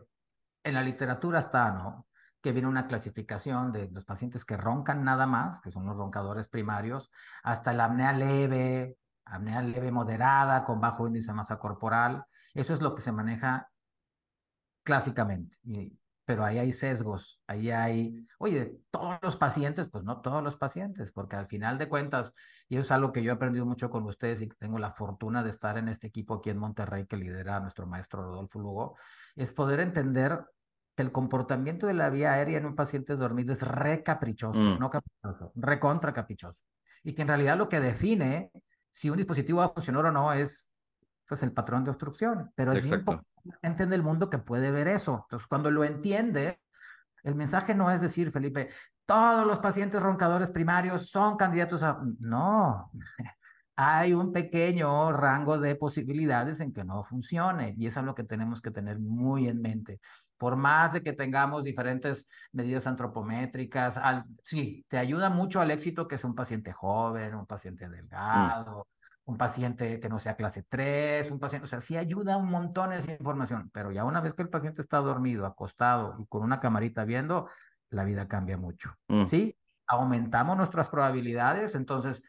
en 0.62 0.74
la 0.74 0.82
literatura 0.82 1.38
está, 1.38 1.70
¿no? 1.70 2.08
Que 2.42 2.52
viene 2.52 2.68
una 2.68 2.86
clasificación 2.86 3.72
de 3.72 3.90
los 3.90 4.04
pacientes 4.04 4.44
que 4.44 4.58
roncan 4.58 5.02
nada 5.02 5.26
más, 5.26 5.62
que 5.62 5.70
son 5.70 5.86
los 5.86 5.96
roncadores 5.96 6.46
primarios, 6.46 7.10
hasta 7.42 7.72
la 7.72 7.86
apnea 7.86 8.12
leve, 8.12 8.98
apnea 9.24 9.62
leve 9.62 9.90
moderada 9.90 10.62
con 10.62 10.78
bajo 10.78 11.06
índice 11.06 11.28
de 11.28 11.36
masa 11.36 11.58
corporal. 11.58 12.22
Eso 12.52 12.74
es 12.74 12.82
lo 12.82 12.94
que 12.94 13.00
se 13.00 13.12
maneja 13.12 13.66
clásicamente. 14.82 15.56
Pero 16.28 16.44
ahí 16.44 16.58
hay 16.58 16.72
sesgos, 16.72 17.40
ahí 17.46 17.70
hay, 17.70 18.26
oye, 18.36 18.82
todos 18.90 19.18
los 19.22 19.36
pacientes, 19.36 19.88
pues 19.88 20.04
no 20.04 20.20
todos 20.20 20.44
los 20.44 20.58
pacientes, 20.58 21.10
porque 21.10 21.36
al 21.36 21.46
final 21.46 21.78
de 21.78 21.88
cuentas, 21.88 22.34
y 22.68 22.74
eso 22.74 22.82
es 22.82 22.90
algo 22.90 23.14
que 23.14 23.22
yo 23.22 23.32
he 23.32 23.34
aprendido 23.34 23.64
mucho 23.64 23.88
con 23.88 24.04
ustedes 24.04 24.42
y 24.42 24.48
que 24.50 24.56
tengo 24.56 24.78
la 24.78 24.90
fortuna 24.90 25.42
de 25.42 25.48
estar 25.48 25.78
en 25.78 25.88
este 25.88 26.08
equipo 26.08 26.34
aquí 26.34 26.50
en 26.50 26.58
Monterrey 26.58 27.06
que 27.06 27.16
lidera 27.16 27.60
nuestro 27.60 27.86
maestro 27.86 28.24
Rodolfo 28.24 28.58
Lugo, 28.58 28.96
es 29.36 29.52
poder 29.52 29.80
entender 29.80 30.44
que 30.94 31.02
el 31.02 31.12
comportamiento 31.12 31.86
de 31.86 31.94
la 31.94 32.10
vía 32.10 32.34
aérea 32.34 32.58
en 32.58 32.66
un 32.66 32.76
paciente 32.76 33.16
dormido 33.16 33.54
es 33.54 33.62
re 33.62 34.02
caprichoso, 34.02 34.60
mm. 34.60 34.78
no 34.78 34.90
caprichoso, 34.90 35.52
re 35.54 35.80
contra 35.80 36.12
caprichoso. 36.12 36.58
Y 37.04 37.14
que 37.14 37.22
en 37.22 37.28
realidad 37.28 37.56
lo 37.56 37.70
que 37.70 37.80
define 37.80 38.52
si 38.90 39.08
un 39.08 39.16
dispositivo 39.16 39.60
va 39.60 39.64
a 39.64 39.70
funcionar 39.70 40.04
o 40.04 40.12
no 40.12 40.30
es 40.34 40.68
pues 41.26 41.42
el 41.42 41.52
patrón 41.52 41.84
de 41.84 41.90
obstrucción, 41.90 42.52
pero 42.54 42.72
es 42.74 42.82
bien 42.82 43.02
gente 43.62 43.82
en 43.82 43.92
el 43.92 44.02
mundo 44.02 44.30
que 44.30 44.38
puede 44.38 44.70
ver 44.70 44.88
eso. 44.88 45.22
Entonces, 45.24 45.46
cuando 45.48 45.70
lo 45.70 45.84
entiende, 45.84 46.60
el 47.22 47.34
mensaje 47.34 47.74
no 47.74 47.90
es 47.90 48.00
decir, 48.00 48.30
Felipe, 48.30 48.70
todos 49.06 49.46
los 49.46 49.58
pacientes 49.58 50.02
roncadores 50.02 50.50
primarios 50.50 51.10
son 51.10 51.36
candidatos 51.36 51.82
a... 51.82 51.98
No, 52.20 52.90
hay 53.80 54.12
un 54.12 54.32
pequeño 54.32 55.12
rango 55.12 55.58
de 55.58 55.76
posibilidades 55.76 56.58
en 56.58 56.72
que 56.72 56.82
no 56.82 57.04
funcione 57.04 57.74
y 57.78 57.86
eso 57.86 58.00
es 58.00 58.06
lo 58.06 58.14
que 58.14 58.24
tenemos 58.24 58.60
que 58.60 58.72
tener 58.72 58.98
muy 58.98 59.46
en 59.46 59.62
mente. 59.62 60.00
Por 60.36 60.56
más 60.56 60.92
de 60.92 61.02
que 61.02 61.12
tengamos 61.12 61.62
diferentes 61.62 62.26
medidas 62.50 62.88
antropométricas, 62.88 63.96
al, 63.96 64.24
sí, 64.42 64.84
te 64.88 64.98
ayuda 64.98 65.30
mucho 65.30 65.60
al 65.60 65.70
éxito 65.70 66.08
que 66.08 66.16
es 66.16 66.24
un 66.24 66.34
paciente 66.34 66.72
joven, 66.72 67.36
un 67.36 67.46
paciente 67.46 67.88
mm. 67.88 68.82
Un 69.28 69.36
paciente 69.36 70.00
que 70.00 70.08
no 70.08 70.18
sea 70.18 70.36
clase 70.36 70.64
3, 70.66 71.30
un 71.30 71.38
paciente, 71.38 71.66
o 71.66 71.68
sea, 71.68 71.82
sí 71.82 71.98
ayuda 71.98 72.38
un 72.38 72.50
montón 72.50 72.94
esa 72.94 73.12
información, 73.12 73.68
pero 73.74 73.92
ya 73.92 74.06
una 74.06 74.22
vez 74.22 74.32
que 74.32 74.40
el 74.40 74.48
paciente 74.48 74.80
está 74.80 74.98
dormido, 74.98 75.44
acostado 75.44 76.16
y 76.18 76.26
con 76.28 76.42
una 76.42 76.60
camarita 76.60 77.04
viendo, 77.04 77.46
la 77.90 78.04
vida 78.04 78.26
cambia 78.26 78.56
mucho. 78.56 78.94
Mm. 79.08 79.26
¿Sí? 79.26 79.54
Aumentamos 79.86 80.56
nuestras 80.56 80.88
probabilidades, 80.88 81.74
entonces, 81.74 82.22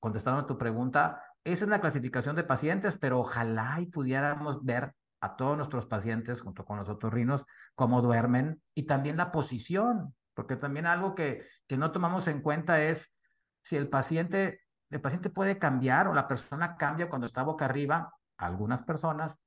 contestando 0.00 0.40
a 0.40 0.46
tu 0.48 0.58
pregunta, 0.58 1.22
esa 1.44 1.66
es 1.66 1.70
la 1.70 1.80
clasificación 1.80 2.34
de 2.34 2.42
pacientes, 2.42 2.98
pero 2.98 3.20
ojalá 3.20 3.78
y 3.80 3.86
pudiéramos 3.86 4.64
ver 4.64 4.92
a 5.20 5.36
todos 5.36 5.56
nuestros 5.56 5.86
pacientes 5.86 6.40
junto 6.40 6.64
con 6.64 6.78
los 6.78 6.88
otorrinos 6.88 7.46
cómo 7.76 8.02
duermen 8.02 8.60
y 8.74 8.86
también 8.86 9.16
la 9.16 9.30
posición, 9.30 10.16
porque 10.34 10.56
también 10.56 10.86
algo 10.86 11.14
que, 11.14 11.46
que 11.68 11.76
no 11.76 11.92
tomamos 11.92 12.26
en 12.26 12.42
cuenta 12.42 12.82
es 12.82 13.14
si 13.62 13.76
el 13.76 13.88
paciente 13.88 14.62
el 14.90 15.00
paciente 15.00 15.30
puede 15.30 15.58
cambiar 15.58 16.08
o 16.08 16.14
la 16.14 16.28
persona 16.28 16.76
cambia 16.76 17.08
cuando 17.08 17.26
está 17.26 17.42
boca 17.42 17.64
arriba, 17.64 18.12
algunas 18.36 18.82
personas, 18.82 19.38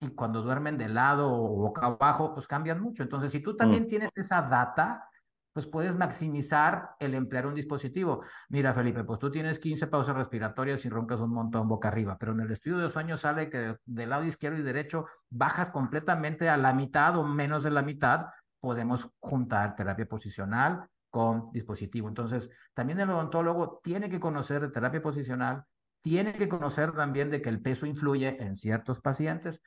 y 0.00 0.08
cuando 0.10 0.42
duermen 0.42 0.78
de 0.78 0.88
lado 0.88 1.32
o 1.32 1.56
boca 1.56 1.86
abajo, 1.86 2.34
pues 2.34 2.46
cambian 2.48 2.80
mucho. 2.80 3.02
Entonces, 3.02 3.30
si 3.30 3.40
tú 3.40 3.56
también 3.56 3.84
mm. 3.84 3.86
tienes 3.86 4.16
esa 4.16 4.42
data, 4.42 5.08
pues 5.52 5.66
puedes 5.66 5.96
maximizar 5.96 6.90
el 6.98 7.14
emplear 7.14 7.46
un 7.46 7.54
dispositivo. 7.54 8.24
Mira, 8.48 8.72
Felipe, 8.72 9.04
pues 9.04 9.20
tú 9.20 9.30
tienes 9.30 9.58
15 9.58 9.86
pausas 9.86 10.16
respiratorias 10.16 10.84
y 10.84 10.88
roncas 10.88 11.20
un 11.20 11.32
montón 11.32 11.68
boca 11.68 11.88
arriba, 11.88 12.16
pero 12.18 12.32
en 12.32 12.40
el 12.40 12.50
estudio 12.50 12.78
de 12.78 12.88
sueño 12.88 13.16
sale 13.16 13.48
que 13.48 13.76
del 13.84 14.10
lado 14.10 14.24
izquierdo 14.24 14.58
y 14.58 14.62
derecho 14.62 15.06
bajas 15.30 15.70
completamente 15.70 16.48
a 16.48 16.56
la 16.56 16.72
mitad 16.72 17.16
o 17.16 17.24
menos 17.24 17.62
de 17.62 17.70
la 17.70 17.82
mitad. 17.82 18.26
Podemos 18.60 19.08
juntar 19.20 19.76
terapia 19.76 20.06
posicional 20.06 20.88
con 21.12 21.52
dispositivo. 21.52 22.08
Entonces, 22.08 22.48
también 22.72 22.98
el 22.98 23.10
odontólogo 23.10 23.80
tiene 23.84 24.08
que 24.08 24.18
conocer 24.18 24.62
de 24.62 24.70
terapia 24.70 25.02
posicional, 25.02 25.64
tiene 26.00 26.32
que 26.32 26.48
conocer 26.48 26.92
también 26.92 27.30
de 27.30 27.42
que 27.42 27.50
el 27.50 27.60
peso 27.60 27.84
influye 27.84 28.42
en 28.42 28.56
ciertos 28.56 29.00
pacientes, 29.02 29.60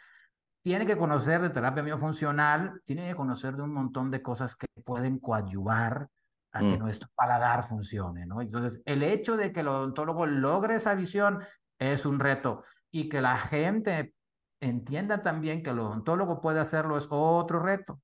tiene 0.63 0.87
que 0.87 0.97
conocer 0.97 1.43
de 1.43 1.51
terapia 1.51 1.83
miofuncional, 1.83 2.81
tiene 2.83 3.07
que 3.07 3.15
conocer 3.15 3.55
de 3.55 3.61
un 3.61 3.73
montón 3.73 4.09
de 4.09 4.23
cosas 4.23 4.55
que 4.55 4.65
pueden 4.83 5.19
coadyuvar 5.19 6.09
a 6.51 6.59
que 6.61 6.77
mm. 6.77 6.79
nuestro 6.79 7.09
paladar 7.13 7.67
funcione, 7.67 8.25
¿no? 8.25 8.41
Entonces, 8.41 8.81
el 8.85 9.03
hecho 9.03 9.37
de 9.37 9.51
que 9.51 9.59
el 9.59 9.67
odontólogo 9.67 10.25
logre 10.25 10.77
esa 10.77 10.95
visión 10.95 11.43
es 11.77 12.07
un 12.07 12.19
reto 12.19 12.63
y 12.91 13.07
que 13.07 13.21
la 13.21 13.37
gente 13.37 14.15
entienda 14.59 15.21
también 15.21 15.61
que 15.61 15.69
el 15.69 15.77
odontólogo 15.77 16.41
puede 16.41 16.59
hacerlo 16.59 16.97
es 16.97 17.05
otro 17.07 17.59
reto. 17.59 18.01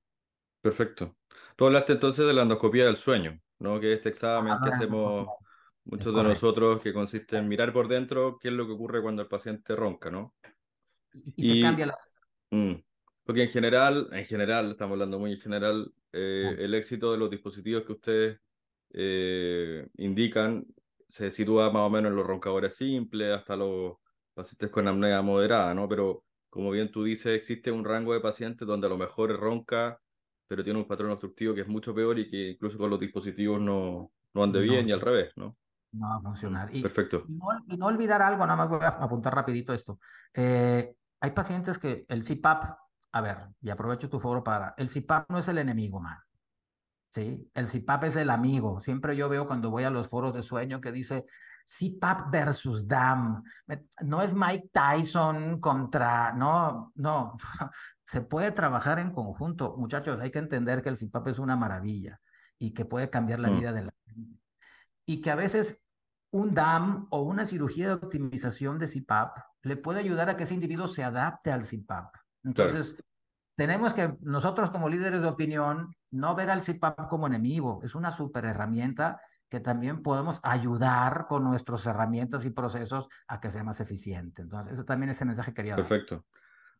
Perfecto. 0.62 1.16
Tú 1.62 1.66
hablaste 1.66 1.92
entonces 1.92 2.26
de 2.26 2.34
la 2.34 2.42
endoscopía 2.42 2.86
del 2.86 2.96
sueño, 2.96 3.38
¿no? 3.60 3.78
Que 3.78 3.92
este 3.92 4.08
examen 4.08 4.56
que 4.60 4.70
hacemos 4.70 5.28
muchos 5.84 6.12
de 6.12 6.22
nosotros, 6.24 6.82
que 6.82 6.92
consiste 6.92 7.36
en 7.36 7.46
mirar 7.46 7.72
por 7.72 7.86
dentro 7.86 8.36
qué 8.40 8.48
es 8.48 8.54
lo 8.54 8.66
que 8.66 8.72
ocurre 8.72 9.00
cuando 9.00 9.22
el 9.22 9.28
paciente 9.28 9.76
ronca, 9.76 10.10
¿no? 10.10 10.34
Y, 11.36 11.60
y 11.60 11.62
cambia 11.62 11.86
la 11.86 11.96
Mm. 12.50 12.82
Porque 13.22 13.44
en 13.44 13.48
general, 13.48 14.08
en 14.10 14.24
general, 14.24 14.72
estamos 14.72 14.94
hablando 14.94 15.20
muy 15.20 15.34
en 15.34 15.38
general, 15.38 15.92
eh, 16.12 16.56
el 16.58 16.74
éxito 16.74 17.12
de 17.12 17.18
los 17.18 17.30
dispositivos 17.30 17.84
que 17.84 17.92
ustedes 17.92 18.40
eh, 18.92 19.86
indican 19.98 20.66
se 21.06 21.30
sitúa 21.30 21.70
más 21.70 21.82
o 21.82 21.90
menos 21.90 22.10
en 22.10 22.16
los 22.16 22.26
roncadores 22.26 22.74
simples 22.74 23.32
hasta 23.32 23.54
los 23.54 23.98
pacientes 24.34 24.68
con 24.68 24.88
apnea 24.88 25.22
moderada, 25.22 25.72
¿no? 25.74 25.88
Pero 25.88 26.24
como 26.50 26.72
bien 26.72 26.90
tú 26.90 27.04
dices, 27.04 27.36
existe 27.36 27.70
un 27.70 27.84
rango 27.84 28.14
de 28.14 28.20
pacientes 28.20 28.66
donde 28.66 28.88
a 28.88 28.90
lo 28.90 28.98
mejor 28.98 29.38
ronca, 29.38 30.00
pero 30.52 30.62
tiene 30.62 30.80
un 30.80 30.86
patrón 30.86 31.12
obstructivo 31.12 31.54
que 31.54 31.62
es 31.62 31.66
mucho 31.66 31.94
peor 31.94 32.18
y 32.18 32.28
que 32.28 32.50
incluso 32.50 32.76
con 32.76 32.90
los 32.90 33.00
dispositivos 33.00 33.58
no, 33.58 34.10
no 34.34 34.44
ande 34.44 34.60
bien 34.60 34.86
y 34.86 34.92
al 34.92 35.00
revés, 35.00 35.32
¿no? 35.34 35.56
No 35.92 36.10
va 36.10 36.16
a 36.16 36.20
funcionar. 36.20 36.68
Y, 36.76 36.82
Perfecto. 36.82 37.24
Y 37.68 37.78
no, 37.78 37.86
olvidar 37.86 38.20
algo, 38.20 38.44
nada 38.44 38.56
más 38.56 38.68
voy 38.68 38.82
a 38.82 38.88
apuntar 38.88 39.34
rapidito 39.34 39.72
esto. 39.72 39.98
Eh, 40.34 40.94
hay 41.20 41.30
pacientes 41.30 41.78
que 41.78 42.04
el 42.06 42.22
CPAP, 42.22 42.64
a 43.12 43.20
ver, 43.22 43.38
y 43.62 43.70
aprovecho 43.70 44.10
tu 44.10 44.20
foro 44.20 44.44
para, 44.44 44.74
el 44.76 44.90
CPAP 44.90 45.30
no 45.30 45.38
es 45.38 45.48
el 45.48 45.56
enemigo, 45.56 46.00
man. 46.00 46.18
¿sí? 47.08 47.50
El 47.54 47.66
CPAP 47.66 48.04
es 48.04 48.16
el 48.16 48.28
amigo. 48.28 48.82
Siempre 48.82 49.16
yo 49.16 49.30
veo 49.30 49.46
cuando 49.46 49.70
voy 49.70 49.84
a 49.84 49.90
los 49.90 50.06
foros 50.06 50.34
de 50.34 50.42
sueño 50.42 50.82
que 50.82 50.92
dice 50.92 51.24
CPAP 51.64 52.30
versus 52.30 52.86
DAM. 52.86 53.42
No 54.02 54.22
es 54.22 54.34
Mike 54.34 54.70
Tyson 54.72 55.60
contra, 55.60 56.32
no, 56.32 56.92
no. 56.96 57.36
Se 58.04 58.20
puede 58.20 58.52
trabajar 58.52 58.98
en 58.98 59.12
conjunto. 59.12 59.76
Muchachos, 59.76 60.20
hay 60.20 60.30
que 60.30 60.38
entender 60.38 60.82
que 60.82 60.88
el 60.88 60.98
CPAP 60.98 61.28
es 61.28 61.38
una 61.38 61.56
maravilla 61.56 62.20
y 62.58 62.72
que 62.72 62.84
puede 62.84 63.10
cambiar 63.10 63.40
la 63.40 63.50
mm. 63.50 63.58
vida 63.58 63.72
de 63.72 63.84
la 63.84 63.94
gente. 64.06 64.40
Y 65.06 65.20
que 65.20 65.30
a 65.30 65.34
veces 65.34 65.80
un 66.30 66.54
DAM 66.54 67.06
o 67.10 67.22
una 67.22 67.44
cirugía 67.44 67.88
de 67.88 67.94
optimización 67.94 68.78
de 68.78 68.88
CPAP 68.88 69.36
le 69.62 69.76
puede 69.76 70.00
ayudar 70.00 70.30
a 70.30 70.36
que 70.36 70.44
ese 70.44 70.54
individuo 70.54 70.88
se 70.88 71.04
adapte 71.04 71.52
al 71.52 71.64
CPAP. 71.66 72.14
Entonces, 72.44 72.96
tenemos 73.56 73.94
que 73.94 74.16
nosotros 74.20 74.70
como 74.70 74.88
líderes 74.88 75.20
de 75.20 75.28
opinión 75.28 75.94
no 76.10 76.34
ver 76.34 76.50
al 76.50 76.62
CPAP 76.62 77.08
como 77.08 77.26
enemigo, 77.26 77.80
es 77.82 77.94
una 77.94 78.10
super 78.10 78.44
herramienta 78.44 79.20
que 79.48 79.60
también 79.60 80.02
podemos 80.02 80.40
ayudar 80.42 81.26
con 81.28 81.44
nuestras 81.44 81.84
herramientas 81.84 82.44
y 82.46 82.50
procesos 82.50 83.06
a 83.28 83.38
que 83.38 83.50
sea 83.50 83.62
más 83.62 83.80
eficiente. 83.80 84.40
Entonces, 84.42 84.72
eso 84.72 84.84
también 84.84 85.10
es 85.10 85.20
el 85.20 85.26
mensaje 85.26 85.50
que 85.50 85.56
quería 85.56 85.76
dar. 85.76 85.86
Perfecto. 85.86 86.24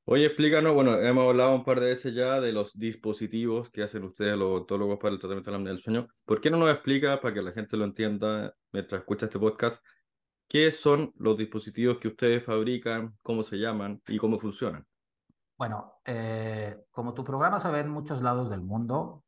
Oye, 0.04 0.26
explícanos, 0.26 0.74
bueno, 0.74 0.98
hemos 0.98 1.28
hablado 1.28 1.54
un 1.54 1.64
par 1.64 1.78
de 1.78 1.86
veces 1.86 2.12
ya 2.12 2.40
de 2.40 2.50
los 2.50 2.76
dispositivos 2.76 3.70
que 3.70 3.84
hacen 3.84 4.02
ustedes 4.02 4.36
los 4.36 4.48
odontólogos 4.48 4.98
para 4.98 5.14
el 5.14 5.20
tratamiento 5.20 5.70
del 5.70 5.78
sueño. 5.78 6.08
¿Por 6.24 6.40
qué 6.40 6.50
no 6.50 6.56
nos 6.56 6.70
explica, 6.70 7.20
para 7.20 7.32
que 7.32 7.40
la 7.40 7.52
gente 7.52 7.76
lo 7.76 7.84
entienda 7.84 8.52
mientras 8.72 9.00
escucha 9.00 9.26
este 9.26 9.38
podcast, 9.38 9.80
qué 10.48 10.72
son 10.72 11.12
los 11.18 11.38
dispositivos 11.38 11.98
que 11.98 12.08
ustedes 12.08 12.44
fabrican, 12.44 13.16
cómo 13.22 13.44
se 13.44 13.58
llaman 13.58 14.02
y 14.08 14.18
cómo 14.18 14.40
funcionan? 14.40 14.84
Bueno, 15.56 16.00
eh, 16.04 16.76
como 16.90 17.14
tu 17.14 17.22
programa 17.22 17.60
se 17.60 17.70
ve 17.70 17.80
en 17.80 17.90
muchos 17.90 18.20
lados 18.22 18.50
del 18.50 18.60
mundo, 18.60 19.22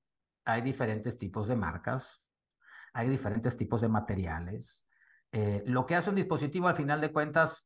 hay 0.45 0.61
diferentes 0.61 1.16
tipos 1.19 1.47
de 1.47 1.54
marcas, 1.54 2.21
hay 2.93 3.09
diferentes 3.09 3.57
tipos 3.57 3.81
de 3.81 3.88
materiales. 3.88 4.88
Eh, 5.31 5.62
lo 5.66 5.87
que 5.87 5.95
hace 5.95 6.11
un 6.11 6.16
dispositivo 6.16 6.66
al 6.66 6.76
final 6.76 7.00
de 7.00 7.12
cuentas 7.12 7.64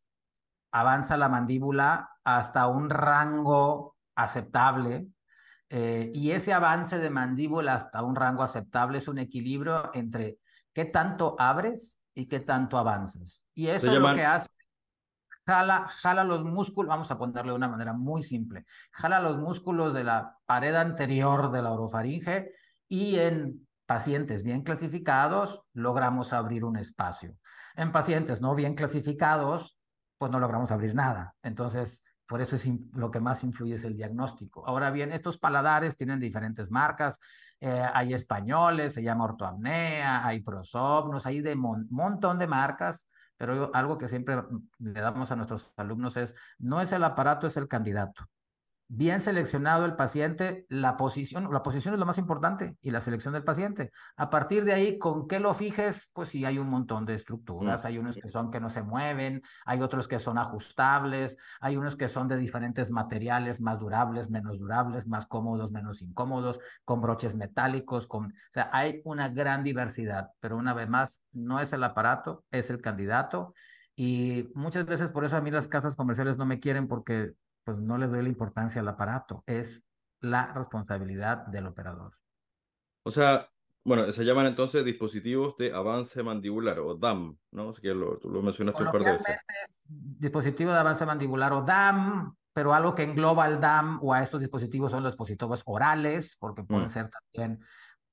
avanza 0.72 1.16
la 1.16 1.28
mandíbula 1.28 2.10
hasta 2.24 2.66
un 2.66 2.90
rango 2.90 3.96
aceptable. 4.14 5.08
Eh, 5.70 6.10
y 6.14 6.30
ese 6.30 6.52
avance 6.52 6.98
de 6.98 7.10
mandíbula 7.10 7.74
hasta 7.74 8.02
un 8.02 8.16
rango 8.16 8.42
aceptable 8.42 8.98
es 8.98 9.08
un 9.08 9.18
equilibrio 9.18 9.90
entre 9.94 10.38
qué 10.72 10.86
tanto 10.86 11.36
abres 11.38 12.00
y 12.14 12.26
qué 12.26 12.40
tanto 12.40 12.78
avanzas. 12.78 13.44
Y 13.54 13.68
eso 13.68 13.92
es 13.92 13.98
lo 13.98 14.14
que 14.14 14.24
hace. 14.24 14.48
Jala, 15.46 15.88
jala 15.88 16.24
los 16.24 16.44
músculos, 16.44 16.88
vamos 16.90 17.10
a 17.10 17.16
ponerle 17.16 17.52
de 17.52 17.56
una 17.56 17.68
manera 17.68 17.94
muy 17.94 18.22
simple, 18.22 18.66
jala 18.92 19.18
los 19.18 19.38
músculos 19.38 19.94
de 19.94 20.04
la 20.04 20.36
pared 20.44 20.74
anterior 20.74 21.50
de 21.50 21.62
la 21.62 21.72
orofaringe 21.72 22.52
y 22.86 23.18
en 23.18 23.66
pacientes 23.86 24.42
bien 24.42 24.62
clasificados 24.62 25.62
logramos 25.72 26.34
abrir 26.34 26.64
un 26.64 26.76
espacio. 26.76 27.34
En 27.76 27.92
pacientes 27.92 28.42
no 28.42 28.54
bien 28.54 28.74
clasificados 28.74 29.77
pues 30.18 30.30
no 30.30 30.40
logramos 30.40 30.70
abrir 30.70 30.94
nada. 30.94 31.34
Entonces, 31.42 32.04
por 32.26 32.42
eso 32.42 32.56
es 32.56 32.68
lo 32.92 33.10
que 33.10 33.20
más 33.20 33.42
influye 33.44 33.76
es 33.76 33.84
el 33.84 33.96
diagnóstico. 33.96 34.66
Ahora 34.66 34.90
bien, 34.90 35.12
estos 35.12 35.38
paladares 35.38 35.96
tienen 35.96 36.20
diferentes 36.20 36.70
marcas. 36.70 37.18
Eh, 37.60 37.82
hay 37.94 38.12
españoles, 38.12 38.94
se 38.94 39.02
llama 39.02 39.24
ortoapnea, 39.24 40.26
hay 40.26 40.40
prosopnos, 40.40 41.24
hay 41.26 41.40
de 41.40 41.56
montón 41.56 42.38
de 42.38 42.46
marcas, 42.46 43.08
pero 43.36 43.70
algo 43.74 43.96
que 43.96 44.08
siempre 44.08 44.42
le 44.78 45.00
damos 45.00 45.32
a 45.32 45.36
nuestros 45.36 45.70
alumnos 45.76 46.16
es, 46.16 46.34
no 46.58 46.80
es 46.80 46.92
el 46.92 47.04
aparato, 47.04 47.46
es 47.46 47.56
el 47.56 47.68
candidato 47.68 48.28
bien 48.88 49.20
seleccionado 49.20 49.84
el 49.84 49.96
paciente, 49.96 50.64
la 50.70 50.96
posición, 50.96 51.52
la 51.52 51.62
posición 51.62 51.92
es 51.92 52.00
lo 52.00 52.06
más 52.06 52.16
importante 52.16 52.76
y 52.80 52.90
la 52.90 53.02
selección 53.02 53.34
del 53.34 53.44
paciente. 53.44 53.92
A 54.16 54.30
partir 54.30 54.64
de 54.64 54.72
ahí, 54.72 54.98
¿con 54.98 55.28
qué 55.28 55.38
lo 55.38 55.52
fijes? 55.52 56.10
Pues 56.14 56.30
sí, 56.30 56.46
hay 56.46 56.58
un 56.58 56.70
montón 56.70 57.04
de 57.04 57.14
estructuras, 57.14 57.84
hay 57.84 57.98
unos 57.98 58.16
que 58.16 58.28
son 58.30 58.50
que 58.50 58.60
no 58.60 58.70
se 58.70 58.82
mueven, 58.82 59.42
hay 59.66 59.82
otros 59.82 60.08
que 60.08 60.18
son 60.18 60.38
ajustables, 60.38 61.36
hay 61.60 61.76
unos 61.76 61.96
que 61.96 62.08
son 62.08 62.28
de 62.28 62.38
diferentes 62.38 62.90
materiales, 62.90 63.60
más 63.60 63.78
durables, 63.78 64.30
menos 64.30 64.58
durables, 64.58 65.06
más 65.06 65.26
cómodos, 65.26 65.70
menos 65.70 66.00
incómodos, 66.00 66.58
con 66.84 67.02
broches 67.02 67.34
metálicos, 67.34 68.06
con, 68.06 68.26
o 68.26 68.52
sea, 68.54 68.70
hay 68.72 69.02
una 69.04 69.28
gran 69.28 69.62
diversidad, 69.64 70.30
pero 70.40 70.56
una 70.56 70.72
vez 70.72 70.88
más, 70.88 71.18
no 71.32 71.60
es 71.60 71.74
el 71.74 71.84
aparato, 71.84 72.44
es 72.50 72.70
el 72.70 72.80
candidato. 72.80 73.54
Y 73.94 74.48
muchas 74.54 74.86
veces 74.86 75.10
por 75.10 75.24
eso 75.24 75.36
a 75.36 75.40
mí 75.40 75.50
las 75.50 75.68
casas 75.68 75.94
comerciales 75.96 76.38
no 76.38 76.46
me 76.46 76.60
quieren 76.60 76.88
porque 76.88 77.34
pues 77.68 77.76
no 77.76 77.98
le 77.98 78.06
doy 78.06 78.22
la 78.22 78.30
importancia 78.30 78.80
al 78.80 78.88
aparato, 78.88 79.44
es 79.46 79.84
la 80.22 80.54
responsabilidad 80.54 81.46
del 81.48 81.66
operador. 81.66 82.14
O 83.02 83.10
sea, 83.10 83.50
bueno, 83.84 84.10
se 84.10 84.24
llaman 84.24 84.46
entonces 84.46 84.86
dispositivos 84.86 85.54
de 85.58 85.74
avance 85.74 86.22
mandibular 86.22 86.78
o 86.78 86.94
DAM, 86.94 87.36
¿no? 87.50 87.74
que 87.74 87.88
lo, 87.88 88.16
tú 88.16 88.30
lo 88.30 88.40
mencionaste 88.40 88.82
un 88.82 88.90
par 88.90 89.02
de 89.02 89.12
veces. 89.12 89.36
Es 89.66 89.84
dispositivo 89.86 90.72
de 90.72 90.78
avance 90.78 91.04
mandibular 91.04 91.52
o 91.52 91.60
DAM, 91.60 92.34
pero 92.54 92.72
algo 92.72 92.94
que 92.94 93.02
engloba 93.02 93.44
al 93.44 93.60
DAM 93.60 93.98
o 94.00 94.14
a 94.14 94.22
estos 94.22 94.40
dispositivos 94.40 94.90
son 94.90 95.02
los 95.02 95.12
dispositivos 95.12 95.60
orales, 95.66 96.38
porque 96.40 96.62
pueden 96.62 96.86
mm. 96.86 96.88
ser 96.88 97.10
también 97.10 97.60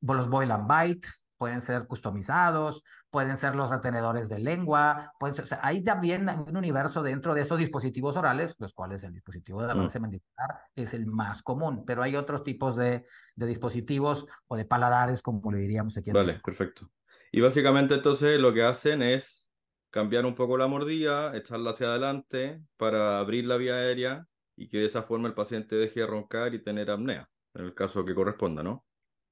los 0.01 0.27
boil 0.27 0.51
and 0.51 0.67
bite, 0.67 1.07
pueden 1.37 1.61
ser 1.61 1.87
customizados, 1.87 2.83
pueden 3.15 3.37
ser 3.37 3.55
los 3.55 3.69
retenedores 3.69 4.27
de 4.27 4.39
lengua, 4.39 5.13
pueden 5.17 5.35
ser, 5.35 5.45
o 5.45 5.47
sea, 5.47 5.61
hay 5.63 5.81
también 5.81 6.27
un 6.27 6.57
universo 6.57 7.01
dentro 7.01 7.33
de 7.33 7.39
estos 7.39 7.59
dispositivos 7.59 8.17
orales, 8.17 8.57
los 8.59 8.73
cuales 8.73 9.05
el 9.05 9.13
dispositivo 9.13 9.61
de 9.61 9.67
mm. 9.67 9.71
avance 9.71 9.99
mandibular 10.01 10.59
es 10.75 10.93
el 10.93 11.05
más 11.05 11.41
común, 11.41 11.85
pero 11.85 12.03
hay 12.03 12.17
otros 12.17 12.43
tipos 12.43 12.75
de, 12.75 13.05
de 13.37 13.45
dispositivos 13.45 14.25
o 14.49 14.57
de 14.57 14.65
paladares, 14.65 15.21
como 15.21 15.49
le 15.49 15.59
diríamos 15.59 15.95
aquí. 15.95 16.11
Vale, 16.11 16.41
perfecto. 16.43 16.89
Y 17.31 17.39
básicamente 17.39 17.93
entonces 17.95 18.37
lo 18.37 18.53
que 18.53 18.63
hacen 18.63 19.01
es 19.01 19.49
cambiar 19.91 20.25
un 20.25 20.35
poco 20.35 20.57
la 20.57 20.67
mordida, 20.67 21.37
echarla 21.37 21.71
hacia 21.71 21.87
adelante 21.87 22.61
para 22.75 23.19
abrir 23.19 23.45
la 23.45 23.55
vía 23.55 23.75
aérea 23.75 24.27
y 24.57 24.67
que 24.67 24.79
de 24.79 24.87
esa 24.87 25.03
forma 25.03 25.29
el 25.29 25.35
paciente 25.35 25.77
deje 25.77 26.01
de 26.01 26.07
roncar 26.07 26.53
y 26.53 26.61
tener 26.61 26.91
apnea, 26.91 27.29
en 27.53 27.63
el 27.63 27.73
caso 27.73 28.03
que 28.03 28.13
corresponda, 28.13 28.61
¿no? 28.61 28.83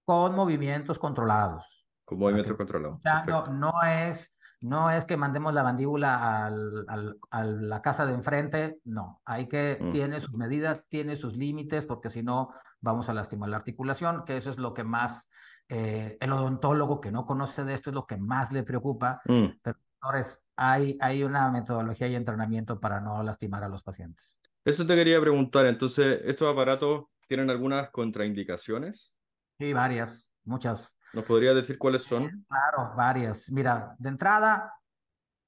Con 0.05 0.33
movimientos 0.35 0.97
controlados. 0.97 1.82
Movimiento 2.15 2.55
controlado. 2.57 2.99
no, 3.27 3.47
no, 3.47 3.73
es, 3.83 4.37
no 4.61 4.89
es 4.89 5.05
que 5.05 5.17
mandemos 5.17 5.53
la 5.53 5.63
mandíbula 5.63 6.45
al, 6.45 6.85
al, 6.87 7.17
a 7.31 7.43
la 7.43 7.81
casa 7.81 8.05
de 8.05 8.13
enfrente, 8.13 8.79
no. 8.85 9.21
Hay 9.25 9.47
que, 9.47 9.77
mm. 9.79 9.91
tiene 9.91 10.21
sus 10.21 10.33
medidas, 10.33 10.87
tiene 10.87 11.15
sus 11.15 11.35
límites, 11.35 11.85
porque 11.85 12.09
si 12.09 12.23
no, 12.23 12.51
vamos 12.81 13.09
a 13.09 13.13
lastimar 13.13 13.49
la 13.49 13.57
articulación, 13.57 14.23
que 14.25 14.37
eso 14.37 14.49
es 14.49 14.57
lo 14.57 14.73
que 14.73 14.83
más 14.83 15.29
Eh, 15.69 16.17
el 16.19 16.31
odontólogo 16.33 16.99
que 16.99 17.09
no 17.09 17.25
conoce 17.25 17.63
de 17.63 17.73
esto 17.73 17.89
es 17.89 17.93
lo 17.95 18.05
que 18.05 18.17
más 18.17 18.51
le 18.51 18.63
preocupa, 18.63 19.21
Mm. 19.25 19.45
pero 19.63 19.77
doctores, 20.01 20.37
hay, 20.57 20.97
hay 20.99 21.23
una 21.23 21.49
metodología 21.49 22.07
y 22.09 22.15
entrenamiento 22.15 22.79
para 22.79 22.99
no 22.99 23.23
lastimar 23.23 23.63
a 23.63 23.69
los 23.69 23.81
pacientes. 23.81 24.37
Eso 24.65 24.85
te 24.85 24.93
quería 24.93 25.19
preguntar. 25.21 25.65
Entonces, 25.65 26.19
¿estos 26.25 26.51
aparatos 26.51 27.05
tienen 27.27 27.49
algunas 27.49 27.89
contraindicaciones? 27.91 29.13
Sí, 29.57 29.71
varias, 29.73 30.29
muchas. 30.43 30.93
¿Nos 31.13 31.25
podrías 31.25 31.55
decir 31.55 31.77
cuáles 31.77 32.03
son? 32.03 32.45
Claro, 32.47 32.93
varias. 32.95 33.51
Mira, 33.51 33.95
de 33.99 34.09
entrada, 34.09 34.73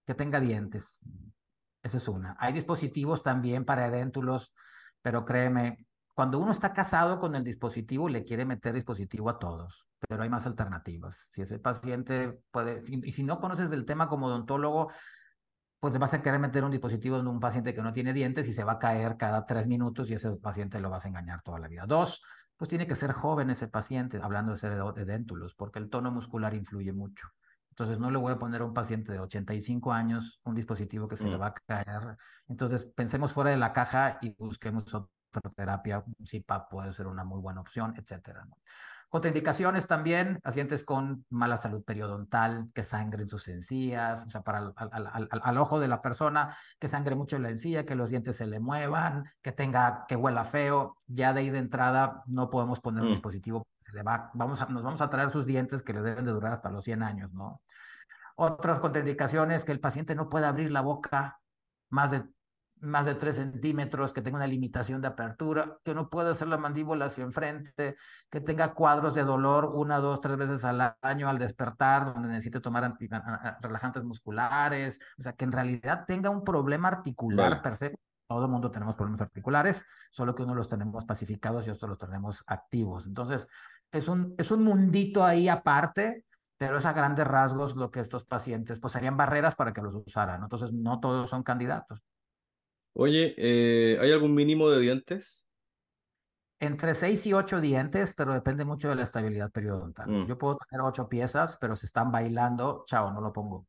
que 0.05 0.13
tenga 0.13 0.39
dientes. 0.39 1.00
Esa 1.81 1.98
es 1.98 2.07
una. 2.07 2.36
Hay 2.39 2.53
dispositivos 2.53 3.24
también 3.24 3.65
para 3.65 3.88
edéntulos, 3.88 4.53
pero 5.01 5.25
créeme, 5.25 5.86
cuando 6.13 6.39
uno 6.39 6.51
está 6.51 6.72
casado 6.72 7.19
con 7.19 7.36
el 7.36 7.43
dispositivo, 7.43 8.07
le 8.07 8.24
quiere 8.24 8.45
meter 8.45 8.74
dispositivo 8.74 9.29
a 9.29 9.38
todos, 9.38 9.86
pero 10.07 10.24
hay 10.24 10.29
más 10.29 10.45
alternativas. 10.45 11.29
Si 11.31 11.41
ese 11.41 11.60
paciente 11.60 12.39
puede, 12.51 12.84
y 12.88 13.12
si 13.12 13.24
no 13.24 13.39
conoces 13.39 13.69
del 13.69 13.86
tema 13.86 14.07
como 14.07 14.27
odontólogo, 14.27 14.91
pues 15.79 15.93
le 15.93 16.00
vas 16.00 16.13
a 16.13 16.22
querer 16.22 16.39
meter 16.39 16.63
un 16.63 16.72
dispositivo 16.72 17.17
en 17.17 17.27
un 17.27 17.39
paciente 17.39 17.74
que 17.74 17.81
no 17.81 17.91
tiene 17.91 18.13
dientes 18.13 18.48
y 18.48 18.53
se 18.53 18.63
va 18.63 18.74
a 18.74 18.79
caer 18.79 19.17
cada 19.17 19.45
tres 19.45 19.67
minutos 19.67 20.10
y 20.10 20.13
ese 20.13 20.31
paciente 20.38 20.79
lo 20.79 20.89
vas 20.89 21.05
a 21.05 21.10
engañar 21.10 21.41
toda 21.41 21.60
la 21.60 21.67
vida. 21.67 21.86
Dos, 21.86 22.24
pues 22.57 22.69
tiene 22.69 22.88
que 22.88 22.95
ser 22.95 23.12
joven 23.12 23.50
ese 23.50 23.67
paciente, 23.67 24.19
hablando 24.21 24.53
de 24.53 24.57
ser 24.57 24.71
edéntulos, 24.97 25.55
porque 25.55 25.79
el 25.79 25.89
tono 25.89 26.12
muscular 26.12 26.53
influye 26.53 26.93
mucho. 26.93 27.27
Entonces 27.69 28.00
no 28.00 28.09
le 28.09 28.17
voy 28.17 28.31
a 28.33 28.39
poner 28.39 28.62
a 28.62 28.65
un 28.65 28.74
paciente 28.74 29.12
de 29.12 29.19
85 29.19 29.91
años 29.91 30.39
un 30.45 30.55
dispositivo 30.55 31.07
que 31.07 31.17
se 31.17 31.25
le 31.25 31.38
Mm. 31.38 31.39
va 31.41 31.47
a 31.47 31.53
caer. 31.53 32.17
Entonces 32.47 32.85
pensemos 32.85 33.33
fuera 33.33 33.50
de 33.50 33.57
la 33.57 33.74
caja 33.74 34.17
y 34.21 34.33
busquemos 34.35 34.93
otra 34.93 35.09
terapia. 35.55 36.03
CPAP 36.24 36.69
puede 36.69 36.93
ser 36.93 37.07
una 37.07 37.25
muy 37.25 37.41
buena 37.41 37.59
opción, 37.62 37.93
etcétera. 37.97 38.45
¿no? 38.45 38.57
Contraindicaciones 39.09 39.88
también, 39.88 40.39
pacientes 40.43 40.83
con 40.83 41.25
mala 41.29 41.57
salud 41.57 41.83
periodontal, 41.83 42.69
que 42.74 42.83
sangren 42.83 43.29
sus 43.29 43.47
encías, 43.47 44.25
o 44.27 44.29
sea, 44.29 44.41
para 44.41 44.57
al, 44.59 44.74
al- 44.75 45.07
al- 45.07 45.41
al 45.43 45.57
ojo 45.57 45.79
de 45.79 45.88
la 45.88 46.01
persona, 46.01 46.57
que 46.79 46.88
sangre 46.88 47.15
mucho 47.15 47.35
en 47.38 47.43
la 47.43 47.50
encía, 47.50 47.85
que 47.85 47.95
los 47.95 48.09
dientes 48.09 48.35
se 48.35 48.45
le 48.47 48.59
muevan, 48.59 49.25
que 49.41 49.51
tenga, 49.51 50.05
que 50.07 50.15
huela 50.15 50.43
feo. 50.43 50.97
Ya 51.07 51.33
de 51.33 51.41
ahí 51.41 51.50
de 51.50 51.59
entrada 51.59 52.24
no 52.25 52.50
podemos 52.50 52.81
poner 52.81 53.03
un 53.03 53.09
Mm. 53.09 53.12
dispositivo, 53.13 53.67
se 53.79 53.93
le 53.93 54.03
va, 54.03 54.31
vamos 54.33 54.62
a, 54.62 54.65
nos 54.65 54.83
vamos 54.83 55.01
a 55.01 55.09
traer 55.09 55.29
sus 55.29 55.45
dientes 55.45 55.81
que 55.83 55.93
le 55.93 56.01
deben 56.01 56.25
de 56.25 56.31
durar 56.31 56.51
hasta 56.53 56.69
los 56.69 56.83
100 56.83 57.03
años, 57.03 57.31
¿no? 57.33 57.62
Otras 58.35 58.79
contraindicaciones, 58.79 59.63
que 59.63 59.71
el 59.71 59.79
paciente 59.79 60.13
no 60.15 60.27
pueda 60.27 60.50
abrir 60.50 60.71
la 60.71 60.81
boca 60.81 61.39
más 61.89 62.12
de, 62.12 62.24
más 62.82 63.05
de 63.05 63.15
3 63.15 63.36
centímetros, 63.36 64.13
que 64.13 64.22
tenga 64.22 64.38
una 64.38 64.48
limitación 64.48 65.01
de 65.01 65.08
apertura, 65.08 65.77
que 65.84 65.94
no 65.94 66.10
pueda 66.10 66.32
hacer 66.32 66.48
la 66.48 66.58
mandíbula 66.58 67.05
hacia 67.05 67.24
enfrente, 67.24 67.96
que 68.29 68.41
tenga 68.41 68.74
cuadros 68.74 69.13
de 69.13 69.24
dolor 69.24 69.72
una, 69.74 70.00
dos, 70.00 70.22
tres 70.22 70.38
veces 70.38 70.63
al 70.65 70.96
año 71.01 71.29
al 71.29 71.39
despertar, 71.39 72.13
donde 72.13 72.29
necesite 72.29 72.60
tomar 72.60 72.98
relajantes 73.62 74.03
musculares, 74.03 75.00
o 75.17 75.22
sea, 75.22 75.34
que 75.34 75.46
en 75.46 75.51
realidad 75.51 76.05
tenga 76.05 76.29
un 76.29 76.44
problema 76.44 76.89
articular 76.89 77.50
Vale. 77.50 77.62
per 77.62 77.75
se. 77.77 78.00
Todo 78.27 78.46
el 78.46 78.51
mundo 78.51 78.72
tenemos 78.72 78.96
problemas 78.96 79.22
articulares, 79.22 79.84
solo 80.12 80.34
que 80.34 80.44
unos 80.44 80.55
los 80.55 80.67
tenemos 80.67 81.05
pacificados 81.05 81.67
y 81.67 81.70
otros 81.70 81.89
los 81.89 82.00
tenemos 82.00 82.44
activos. 82.48 83.05
Entonces, 83.05 83.48
es 83.91 84.08
un, 84.08 84.34
es 84.38 84.50
un 84.50 84.63
mundito 84.63 85.24
ahí 85.24 85.48
aparte, 85.48 86.25
pero 86.58 86.77
es 86.79 86.86
a 86.86 86.94
grandes 86.94 87.27
rasgos 87.27 87.75
lo 87.75 87.91
que 87.91 88.00
estos 88.00 88.25
pacientes, 88.25 88.79
pues 88.79 88.94
serían 88.94 89.15
barreras 89.15 89.55
para 89.55 89.74
que 89.74 89.82
los 89.82 89.94
usaran. 89.94 90.41
Entonces, 90.41 90.74
no 90.74 91.00
todos 91.00 91.29
son 91.29 91.44
candidatos. 91.44 92.01
Oye, 92.97 93.35
eh, 93.37 93.97
¿hay 93.99 94.11
algún 94.11 94.33
mínimo 94.33 94.69
de 94.69 94.79
dientes? 94.79 95.49
Entre 96.59 96.95
6 96.95 97.25
y 97.27 97.33
8 97.33 97.59
dientes, 97.59 98.13
pero 98.15 98.33
depende 98.33 98.63
mucho 98.63 98.87
de 98.89 98.95
la 98.95 99.03
estabilidad 99.03 99.51
periodontal. 99.51 100.09
Mm. 100.09 100.27
Yo 100.27 100.37
puedo 100.37 100.57
tener 100.57 100.81
8 100.81 101.09
piezas, 101.09 101.57
pero 101.59 101.75
se 101.75 101.85
están 101.85 102.11
bailando, 102.11 102.83
chao, 102.87 103.11
no 103.11 103.19
lo 103.19 103.33
pongo. 103.33 103.67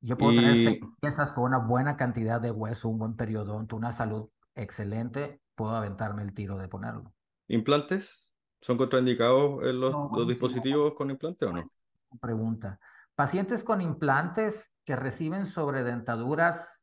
Yo 0.00 0.18
puedo 0.18 0.34
tener 0.34 0.56
Y 0.56 0.64
6 0.64 0.80
piezas 1.00 1.32
con 1.32 1.44
una 1.44 1.58
buena 1.58 1.96
cantidad 1.96 2.40
de 2.40 2.50
hueso, 2.50 2.88
un 2.88 2.98
buen 2.98 3.16
periodonto, 3.16 3.76
una 3.76 3.92
salud 3.92 4.28
excelente, 4.56 5.40
puedo 5.54 5.76
aventarme 5.76 6.22
el 6.22 6.34
tiro 6.34 6.58
de 6.58 6.68
ponerlo. 6.68 7.14
implantes. 7.48 8.34
¿Son 8.60 8.76
contraindicados 8.76 9.62
en 9.64 9.80
los, 9.80 9.92
No, 9.92 10.10
los 10.14 10.28
dispositivos 10.28 10.94
con 10.94 11.10
implante 11.10 11.44
o 11.46 11.52
no? 11.52 11.72
Pregunta. 12.20 12.78
Pacientes 13.14 13.64
con 13.64 13.80
implantes 13.80 14.70
que 14.84 14.96
reciben 14.96 15.46
sobredentaduras 15.46 16.81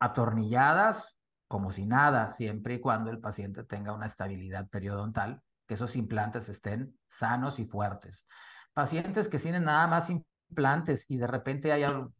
atornilladas, 0.00 1.16
como 1.48 1.70
si 1.70 1.86
nada, 1.86 2.30
siempre 2.32 2.74
y 2.74 2.80
cuando 2.80 3.10
el 3.10 3.20
paciente 3.20 3.64
tenga 3.64 3.92
una 3.92 4.06
estabilidad 4.06 4.68
periodontal, 4.68 5.42
que 5.66 5.74
esos 5.74 5.96
implantes 5.96 6.48
estén 6.48 6.98
sanos 7.08 7.58
y 7.58 7.66
fuertes. 7.66 8.26
Pacientes 8.72 9.28
que 9.28 9.38
tienen 9.38 9.64
nada 9.64 9.86
más 9.86 10.10
implantes 10.10 11.04
y 11.08 11.16
de 11.16 11.26
repente 11.26 11.72
hay, 11.72 11.82
algo- 11.84 12.12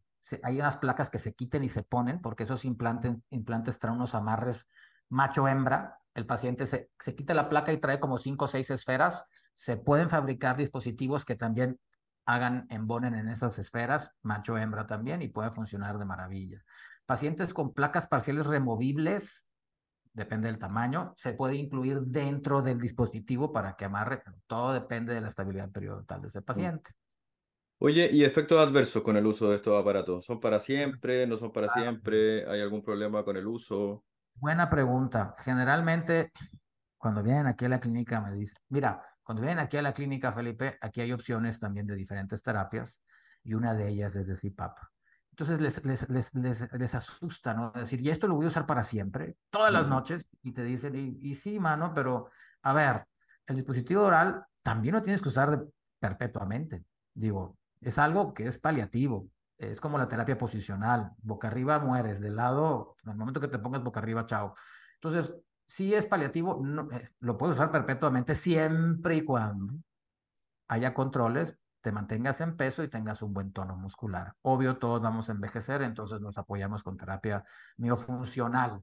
hay 0.43 0.61
unas 0.61 0.77
placas 0.79 1.11
que 1.11 1.19
se 1.19 1.35
quiten 1.35 1.65
y 1.65 1.69
se 1.69 1.83
ponen, 1.83 2.21
porque 2.21 2.45
esos 2.45 2.65
implantes, 2.65 3.17
implantes 3.31 3.79
traen 3.79 3.97
unos 3.97 4.15
amarres 4.15 4.67
macho-hembra. 5.09 5.99
El 6.15 6.27
paciente 6.27 6.67
se, 6.67 6.91
se 6.99 7.15
quita 7.15 7.35
la 7.35 7.49
placa 7.49 7.73
y 7.73 7.79
trae 7.81 8.01
como 8.01 8.19
cinco 8.19 8.45
o 8.47 8.49
seis 8.49 8.71
esferas. 8.71 9.25
Se 9.55 9.77
pueden 9.77 10.11
fabricar 10.11 10.57
dispositivos 10.57 11.25
que 11.25 11.37
también 11.37 11.79
hagan, 12.27 12.67
embonen 12.71 13.15
en 13.15 13.29
esas 13.29 13.59
esferas, 13.59 14.13
macho-hembra 14.23 14.87
también, 14.87 15.23
y 15.23 15.29
puede 15.29 15.51
funcionar 15.51 15.99
de 15.99 16.05
maravilla. 16.05 16.63
Pacientes 17.11 17.53
con 17.53 17.75
placas 17.75 18.07
parciales 18.07 18.47
removibles, 18.47 19.51
depende 20.13 20.47
del 20.47 20.61
tamaño, 20.61 21.13
se 21.17 21.33
puede 21.33 21.57
incluir 21.57 22.03
dentro 22.03 22.63
del 22.63 22.79
dispositivo 22.79 23.53
para 23.53 23.75
que 23.75 23.85
amarre, 23.85 24.23
pero 24.25 24.37
todo 24.47 24.73
depende 24.73 25.13
de 25.15 25.21
la 25.21 25.31
estabilidad 25.31 25.73
periodontal 25.73 26.23
de 26.23 26.29
ese 26.29 26.41
paciente. 26.41 26.93
Oye, 27.81 28.09
¿y 28.13 28.23
efectos 28.23 28.61
adversos 28.61 29.03
con 29.03 29.17
el 29.17 29.27
uso 29.27 29.51
de 29.51 29.57
estos 29.57 29.77
aparatos? 29.77 30.25
¿Son 30.25 30.39
para 30.39 30.61
siempre? 30.61 31.27
¿No 31.27 31.37
son 31.37 31.51
para 31.51 31.67
Claro. 31.67 31.83
siempre? 31.83 32.49
¿Hay 32.49 32.61
algún 32.61 32.81
problema 32.81 33.25
con 33.25 33.37
el 33.37 33.49
uso? 33.49 34.05
Buena 34.37 34.71
pregunta. 34.71 35.35
Generalmente, 35.39 36.31
cuando 36.97 37.25
vienen 37.25 37.49
aquí 37.49 37.65
a 37.65 37.71
la 37.71 37.81
clínica, 37.81 38.21
me 38.21 38.37
dicen, 38.37 38.63
mira, 38.69 39.03
cuando 39.25 39.43
vienen 39.43 39.59
aquí 39.59 39.77
a 39.77 39.83
la 39.83 39.93
clínica, 39.93 40.31
Felipe, 40.31 40.79
aquí 40.81 41.01
hay 41.01 41.11
opciones 41.11 41.59
también 41.59 41.89
de 41.89 41.97
diferentes 41.97 42.41
terapias 42.41 43.03
y 43.43 43.55
una 43.55 43.75
de 43.75 43.89
ellas 43.89 44.15
es 44.15 44.29
de 44.29 44.37
CPAP. 44.37 44.79
Entonces 45.31 45.61
les, 45.61 45.85
les, 45.85 46.09
les, 46.11 46.35
les, 46.35 46.73
les 46.73 46.95
asusta, 46.95 47.55
¿no? 47.55 47.71
Decir, 47.73 48.01
y 48.01 48.11
esto 48.11 48.27
lo 48.29 48.35
voy 48.37 48.45
a 48.47 48.49
usar 48.49 48.67
para 48.67 48.83
siempre, 48.83 49.37
todas 49.51 49.73
las 49.73 49.87
noches, 49.89 50.29
y 50.43 50.53
te 50.53 50.63
dicen, 50.65 50.95
y, 50.97 51.19
y 51.31 51.35
sí, 51.35 51.59
mano, 51.59 51.93
pero 51.95 52.31
a 52.63 52.73
ver, 52.75 53.07
el 53.47 53.57
dispositivo 53.57 54.03
oral 54.03 54.45
también 54.63 54.95
lo 54.95 55.03
tienes 55.03 55.23
que 55.23 55.29
usar 55.29 55.59
de- 55.59 55.67
perpetuamente. 55.99 56.85
Digo, 57.15 57.59
es 57.81 57.99
algo 57.99 58.35
que 58.35 58.47
es 58.47 58.59
paliativo, 58.59 59.29
es 59.59 59.81
como 59.81 59.99
la 59.99 60.09
terapia 60.09 60.37
posicional, 60.39 61.13
boca 61.19 61.49
arriba 61.49 61.79
mueres, 61.79 62.21
de 62.21 62.31
lado, 62.31 62.97
en 63.05 63.11
el 63.13 63.17
momento 63.17 63.41
que 63.41 63.49
te 63.49 63.59
pongas 63.59 63.83
boca 63.83 64.01
arriba, 64.01 64.27
chao. 64.27 64.55
Entonces, 64.95 65.35
sí 65.67 65.95
es 65.95 66.07
paliativo, 66.07 66.61
no, 66.63 66.91
eh, 66.93 67.11
lo 67.21 67.37
puedes 67.39 67.57
usar 67.57 67.71
perpetuamente 67.71 68.35
siempre 68.35 69.17
y 69.17 69.23
cuando 69.25 69.75
haya 70.69 70.95
controles, 70.95 71.59
te 71.81 71.93
mantengas 71.93 72.41
en 72.41 72.57
peso 72.57 72.83
y 72.83 72.89
tengas 72.89 73.23
un 73.23 73.33
buen 73.33 73.53
tono 73.53 73.77
muscular. 73.77 74.35
Obvio, 74.43 74.79
todos 74.79 75.01
vamos 75.01 75.29
a 75.29 75.33
envejecer, 75.33 75.83
entonces 75.83 76.21
nos 76.21 76.37
apoyamos 76.39 76.83
con 76.83 76.97
terapia 76.97 77.45
miofuncional. 77.77 78.83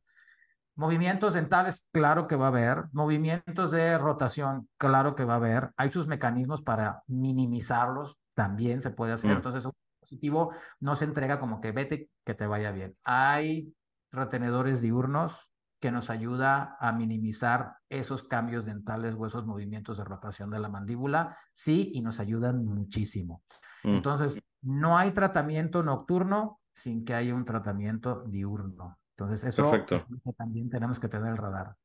Movimientos 0.75 1.33
dentales, 1.33 1.83
claro 1.91 2.27
que 2.27 2.35
va 2.35 2.45
a 2.45 2.49
haber. 2.49 2.85
Movimientos 2.91 3.71
de 3.71 3.97
rotación, 3.97 4.69
claro 4.77 5.15
que 5.15 5.25
va 5.25 5.33
a 5.33 5.37
haber. 5.37 5.71
Hay 5.75 5.91
sus 5.91 6.07
mecanismos 6.07 6.61
para 6.61 7.03
minimizarlos, 7.07 8.17
también 8.35 8.81
se 8.81 8.91
puede 8.91 9.13
hacer. 9.13 9.31
Mm. 9.31 9.37
Entonces, 9.37 9.65
un 9.65 9.73
dispositivo 10.01 10.53
no 10.79 10.95
se 10.95 11.05
entrega 11.05 11.39
como 11.39 11.61
que 11.61 11.71
vete, 11.71 12.09
que 12.23 12.33
te 12.35 12.45
vaya 12.45 12.71
bien. 12.71 12.95
Hay 13.03 13.73
retenedores 14.11 14.81
diurnos 14.81 15.51
que 15.79 15.91
nos 15.91 16.09
ayuda 16.09 16.75
a 16.79 16.91
minimizar 16.91 17.75
esos 17.89 18.23
cambios 18.23 18.65
dentales 18.65 19.15
o 19.17 19.25
esos 19.25 19.45
movimientos 19.45 19.97
de 19.97 20.03
rotación 20.03 20.49
de 20.49 20.59
la 20.59 20.69
mandíbula, 20.69 21.37
sí, 21.53 21.91
y 21.93 22.01
nos 22.01 22.19
ayudan 22.19 22.65
muchísimo. 22.65 23.43
Mm. 23.83 23.95
Entonces, 23.95 24.39
no 24.61 24.97
hay 24.97 25.11
tratamiento 25.11 25.83
nocturno 25.83 26.59
sin 26.73 27.05
que 27.05 27.13
haya 27.13 27.33
un 27.35 27.45
tratamiento 27.45 28.23
diurno. 28.23 28.99
Entonces, 29.15 29.43
eso 29.45 29.73
es 29.73 30.05
que 30.05 30.33
también 30.33 30.69
tenemos 30.69 30.99
que 30.99 31.07
tener 31.07 31.31
el 31.31 31.37
radar. 31.37 31.75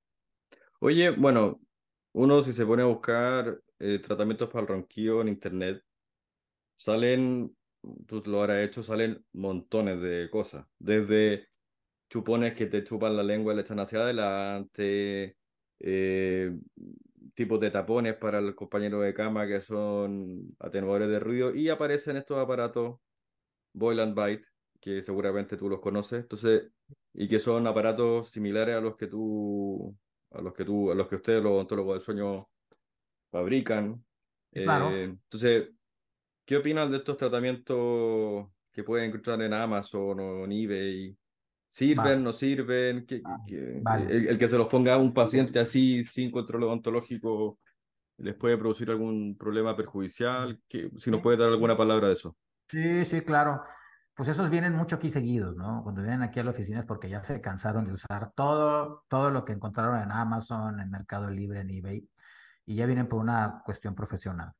Oye, 0.81 1.11
bueno, 1.11 1.61
uno 2.13 2.43
si 2.43 2.53
se 2.53 2.67
pone 2.67 2.83
a 2.83 2.87
buscar 2.87 3.59
eh, 3.79 3.99
tratamientos 4.01 4.49
para 4.49 4.63
el 4.63 4.69
ronquillo 4.69 5.21
en 5.21 5.29
internet, 5.29 5.83
salen, 6.77 7.57
tú 8.07 8.23
lo 8.27 8.41
habrás 8.41 8.69
hecho, 8.69 8.83
salen 8.83 9.25
montones 9.33 10.01
de 10.01 10.29
cosas. 10.31 10.67
Desde 10.79 11.49
chupones 12.12 12.53
que 12.53 12.66
te 12.66 12.85
chupan 12.85 13.16
la 13.16 13.22
lengua 13.22 13.55
y 13.55 13.57
le 13.57 13.62
echan 13.62 13.81
hacia 13.81 14.01
adelante, 14.01 15.38
eh, 15.81 16.55
tipos 17.33 17.59
de 17.59 17.70
tapones 17.70 18.16
para 18.16 18.38
el 18.38 18.55
compañero 18.55 19.01
de 19.01 19.14
cama 19.14 19.46
que 19.46 19.62
son 19.62 20.55
atenuadores 20.59 21.09
de 21.09 21.18
ruido, 21.18 21.55
y 21.55 21.70
aparecen 21.70 22.18
estos 22.18 22.37
aparatos 22.37 22.98
Boil 23.72 24.01
and 24.01 24.14
Bite, 24.14 24.44
que 24.79 25.01
seguramente 25.01 25.57
tú 25.57 25.70
los 25.70 25.81
conoces, 25.81 26.20
entonces, 26.20 26.70
y 27.14 27.27
que 27.29 27.38
son 27.38 27.66
aparatos 27.66 28.29
similares 28.29 28.77
a 28.77 28.83
los 28.83 28.94
que 28.94 29.07
tú, 29.07 29.96
a 30.33 30.42
los 30.42 30.53
que 30.53 30.66
tú, 30.66 30.90
a 30.90 30.94
los 30.94 31.09
que 31.09 31.16
ustedes, 31.16 31.42
los 31.42 31.53
odontólogos 31.53 31.94
del 31.94 32.03
sueño, 32.03 32.51
fabrican. 33.31 34.05
Claro. 34.53 34.90
Eh, 34.90 35.05
entonces, 35.05 35.70
¿qué 36.44 36.59
opinas 36.59 36.90
de 36.90 36.98
estos 36.98 37.16
tratamientos 37.16 38.48
que 38.70 38.85
pueden 38.85 39.07
encontrar 39.07 39.40
en 39.40 39.55
Amazon 39.55 40.20
o 40.20 40.44
en 40.44 40.53
eBay? 40.53 41.16
¿Sirven, 41.73 42.23
no 42.23 42.35
sirven? 42.35 43.07
¿Qué- 43.07 43.23
va, 43.23 43.39
qué- 43.47 43.81
vale. 43.83 44.05
el, 44.15 44.29
el 44.29 44.39
que 44.39 44.47
se 44.47 44.59
los 44.59 44.67
ponga 44.67 44.93
a 44.93 44.99
un 44.99 45.15
paciente 45.15 45.59
así 45.59 46.05
sin 46.05 46.31
control 46.31 46.65
odontológico 46.65 47.59
les 48.19 48.35
puede 48.35 48.59
producir 48.59 48.91
algún 48.91 49.39
problema 49.39 49.75
perjudicial? 49.75 50.61
¿Qué- 50.69 50.91
si 50.99 51.11
nos 51.11 51.23
puede 51.23 51.39
dar 51.39 51.49
alguna 51.49 51.75
palabra 51.75 52.09
de 52.09 52.13
eso. 52.13 52.37
sí, 52.69 53.07
sí, 53.07 53.23
claro. 53.23 53.63
Pues 54.15 54.29
esos 54.29 54.51
vienen 54.51 54.75
mucho 54.75 54.97
aquí 54.97 55.09
seguidos, 55.09 55.57
¿no? 55.57 55.81
Cuando 55.83 56.03
vienen 56.03 56.21
aquí 56.23 56.39
a 56.41 56.45
la 56.45 56.51
oficina 56.51 56.81
es 56.81 56.85
porque 56.85 57.09
ya 57.09 57.25
se 57.25 57.41
cansaron 57.41 57.87
de 57.87 57.95
usar 57.95 58.33
todo, 58.35 59.05
todo 59.09 59.31
lo 59.31 59.43
que 59.47 59.55
encontraron 59.55 59.99
en 59.99 60.13
Amazon, 60.13 60.79
en 60.79 60.91
Mercado 60.91 61.31
Libre, 61.31 61.61
en 61.61 61.71
eBay, 61.71 62.07
y 62.67 62.75
ya 62.77 62.85
vienen 62.85 63.09
por 63.09 63.21
una 63.21 63.63
cuestión 63.65 63.95
profesional. 63.95 64.53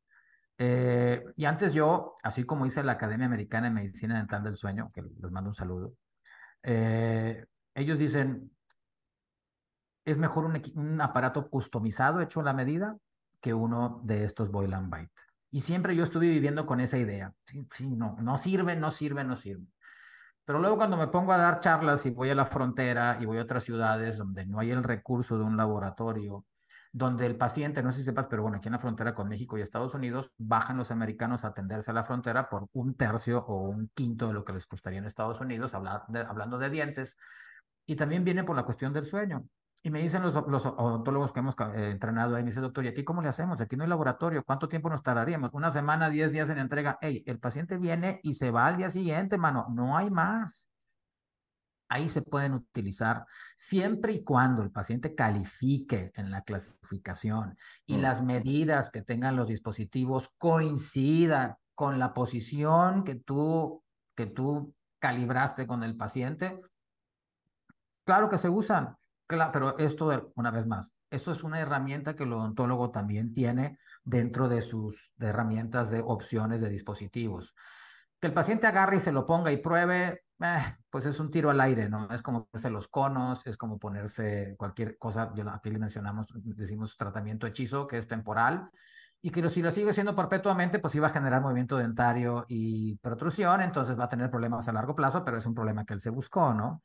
Eh, 0.57 1.22
y 1.37 1.44
antes 1.44 1.75
yo, 1.75 2.14
así 2.22 2.44
como 2.44 2.64
hice 2.64 2.83
la 2.83 2.92
Academia 2.92 3.27
Americana 3.27 3.68
de 3.68 3.75
Medicina 3.75 4.16
Dental 4.16 4.42
del 4.42 4.57
Sueño, 4.57 4.90
que 4.94 5.03
les 5.03 5.31
mando 5.31 5.51
un 5.51 5.55
saludo, 5.55 5.92
eh, 6.62 7.46
ellos 7.75 7.98
dicen, 7.98 8.51
es 10.05 10.18
mejor 10.18 10.44
un, 10.44 11.01
aparato 11.01 11.48
customizado, 11.48 12.20
hecho 12.20 12.40
a 12.40 12.44
la 12.44 12.53
medida, 12.53 12.96
que 13.40 13.55
uno 13.55 14.01
de 14.05 14.25
estos 14.25 14.51
Boil 14.51 14.75
and 14.75 14.94
Bite. 14.94 15.12
Y 15.51 15.61
siempre 15.61 15.94
yo 15.94 16.05
estuve 16.05 16.29
viviendo 16.29 16.66
con 16.66 16.81
esa 16.81 16.98
idea. 16.98 17.33
Sí, 17.46 17.66
sí, 17.72 17.90
no, 17.90 18.16
no 18.20 18.38
sirve, 18.38 18.77
no 18.77 18.90
sirve, 18.90 19.25
no 19.25 19.37
sirve. 19.37 19.66
Pero 20.44 20.59
luego 20.59 20.77
cuando 20.77 20.96
me 20.96 21.07
pongo 21.09 21.33
a 21.33 21.38
dar 21.38 21.61
charlas 21.61 22.05
y 22.07 22.11
voy 22.11 22.31
a 22.31 22.35
la 22.35 22.46
frontera 22.46 23.18
y 23.20 23.27
voy 23.27 23.38
a 23.38 23.42
otras 23.42 23.64
ciudades 23.64 24.18
donde 24.18 24.44
no 24.46 24.59
hay 24.59 24.70
el 24.70 24.83
recurso 24.83 25.38
de 25.38 25.44
un 25.44 25.57
laboratorio, 25.57 26.44
donde 26.92 27.24
el 27.24 27.37
paciente, 27.37 27.83
no 27.83 27.90
sé 27.90 28.00
si 28.00 28.05
sepas, 28.05 28.26
pero 28.26 28.42
bueno, 28.42 28.59
aquí 28.59 28.68
en 28.68 28.72
la 28.72 28.78
frontera 28.78 29.14
con 29.14 29.26
México 29.28 29.57
y 29.57 29.62
Estados 29.62 29.94
Unidos, 29.94 30.31
bajan 30.37 30.76
los 30.76 30.90
americanos 30.90 31.44
a 31.44 31.48
atenderse 31.48 31.90
a 31.90 31.94
la 31.94 32.05
frontera 32.05 32.50
por 32.50 32.68
un 32.72 32.94
tercio 32.94 33.44
o 33.46 33.68
un 33.70 33.88
quinto 33.94 34.28
de 34.28 34.35
lo 34.35 34.44
que 34.44 34.52
les 34.52 34.66
costaría 34.66 34.98
en 34.98 35.07
Estados 35.07 35.40
Unidos, 35.40 35.72
hablar 35.72 36.05
hablando 36.28 36.59
de 36.59 36.68
dientes, 36.68 37.16
y 37.87 37.96
también 37.96 38.24
viene 38.24 38.44
por 38.44 38.55
la 38.55 38.64
cuestión 38.64 38.92
del 38.92 39.07
sueño. 39.07 39.44
Y 39.83 39.90
me 39.90 40.00
dicen 40.00 40.22
los, 40.22 40.35
los 40.46 40.64
odontólogos 40.64 41.33
que 41.33 41.40
hemos 41.40 41.57
eh, 41.74 41.90
entrenado 41.90 42.37
ahí, 42.37 42.42
me 42.44 42.50
dice, 42.50 42.61
doctor, 42.61 42.85
¿y 42.85 42.88
aquí 42.88 43.02
cómo 43.05 43.22
le 43.22 43.28
hacemos? 43.28 43.61
Aquí 43.61 43.74
no 43.74 43.83
hay 43.83 43.88
laboratorio, 43.88 44.44
¿cuánto 44.44 44.68
tiempo 44.68 44.88
nos 44.90 45.02
tardaríamos? 45.02 45.50
Una 45.55 45.70
semana, 45.70 46.09
diez 46.11 46.31
días 46.31 46.50
en 46.50 46.59
entrega. 46.59 46.98
Hey, 47.00 47.24
el 47.26 47.40
paciente 47.40 47.78
viene 47.78 48.20
y 48.22 48.35
se 48.35 48.50
va 48.50 48.66
al 48.66 48.76
día 48.76 48.90
siguiente, 48.90 49.38
mano, 49.38 49.66
no 49.70 49.96
hay 49.96 50.11
más. 50.11 50.68
Ahí 51.94 52.09
se 52.09 52.22
pueden 52.22 52.55
utilizar 52.55 53.26
siempre 53.57 54.12
y 54.14 54.24
cuando 54.24 54.62
el 54.62 54.70
paciente 54.70 55.14
califique 55.14 56.11
en 56.14 56.31
la 56.31 56.40
clasificación 56.42 57.57
y 57.87 57.96
Mm, 57.96 58.00
las 58.00 58.22
medidas 58.22 58.90
que 58.90 59.02
tengan 59.02 59.37
los 59.37 59.46
dispositivos 59.46 60.31
coincidan 60.38 61.57
con 61.74 61.98
la 61.98 62.14
posición 62.14 63.05
que 63.05 63.16
tú, 63.16 63.83
que 64.14 64.26
tú 64.26 64.74
calibraste 65.00 65.66
con 65.66 65.83
el 65.83 65.96
paciente, 65.96 66.61
Claro 68.05 68.28
que 68.28 68.38
se 68.38 68.48
usan, 68.48 68.96
cla- 69.28 69.50
pero 69.52 69.78
esto, 69.78 70.33
una 70.35 70.50
vez 70.50 70.66
más, 70.66 70.92
esto 71.11 71.33
es 71.33 71.44
una 71.44 71.61
herramienta 71.61 72.16
que 72.16 72.24
el 72.24 72.33
odontólogo 72.33 72.90
también 72.90 73.33
tiene 73.35 73.78
dentro 74.02 74.48
de 74.48 74.62
sus 74.62 75.12
de 75.16 75.28
herramientas 75.28 75.90
de 75.90 76.00
opciones 76.00 76.61
de 76.61 76.68
dispositivos. 76.68 77.55
Que 78.20 78.26
el 78.28 78.35
paciente 78.35 78.66
agarre 78.66 78.96
y 78.96 79.00
se 79.00 79.12
lo 79.12 79.26
ponga 79.26 79.52
y 79.52 79.59
pruebe, 79.59 80.21
eh, 80.42 80.76
pues 80.90 81.07
es 81.07 81.18
un 81.20 81.31
tiro 81.31 81.50
al 81.50 81.61
aire, 81.61 81.88
¿no? 81.88 82.11
Es 82.11 82.22
como 82.22 82.46
ponerse 82.46 82.70
los 82.70 82.88
conos, 82.88 83.46
es 83.46 83.57
como 83.57 83.78
ponerse 83.78 84.55
cualquier 84.59 84.98
cosa, 84.98 85.33
yo, 85.35 85.48
aquí 85.50 85.70
le 85.70 85.78
mencionamos, 85.78 86.26
decimos 86.35 86.96
tratamiento 86.96 87.46
hechizo, 87.46 87.87
que 87.87 87.98
es 87.98 88.07
temporal, 88.07 88.70
y 89.20 89.31
que 89.31 89.48
si 89.50 89.62
lo 89.62 89.70
sigue 89.70 89.90
haciendo 89.90 90.16
perpetuamente, 90.16 90.81
pues 90.81 90.94
iba 90.94 91.07
a 91.07 91.12
generar 91.12 91.40
movimiento 91.40 91.76
dentario 91.76 92.44
y 92.48 92.96
protrusión, 92.96 93.62
entonces 93.62 93.98
va 93.98 94.05
a 94.05 94.09
tener 94.09 94.31
problemas 94.31 94.66
a 94.68 94.72
largo 94.72 94.96
plazo, 94.96 95.24
pero 95.24 95.38
es 95.38 95.46
un 95.46 95.55
problema 95.55 95.85
que 95.85 95.94
él 95.94 96.00
se 96.00 96.11
buscó, 96.11 96.52
¿no? 96.52 96.83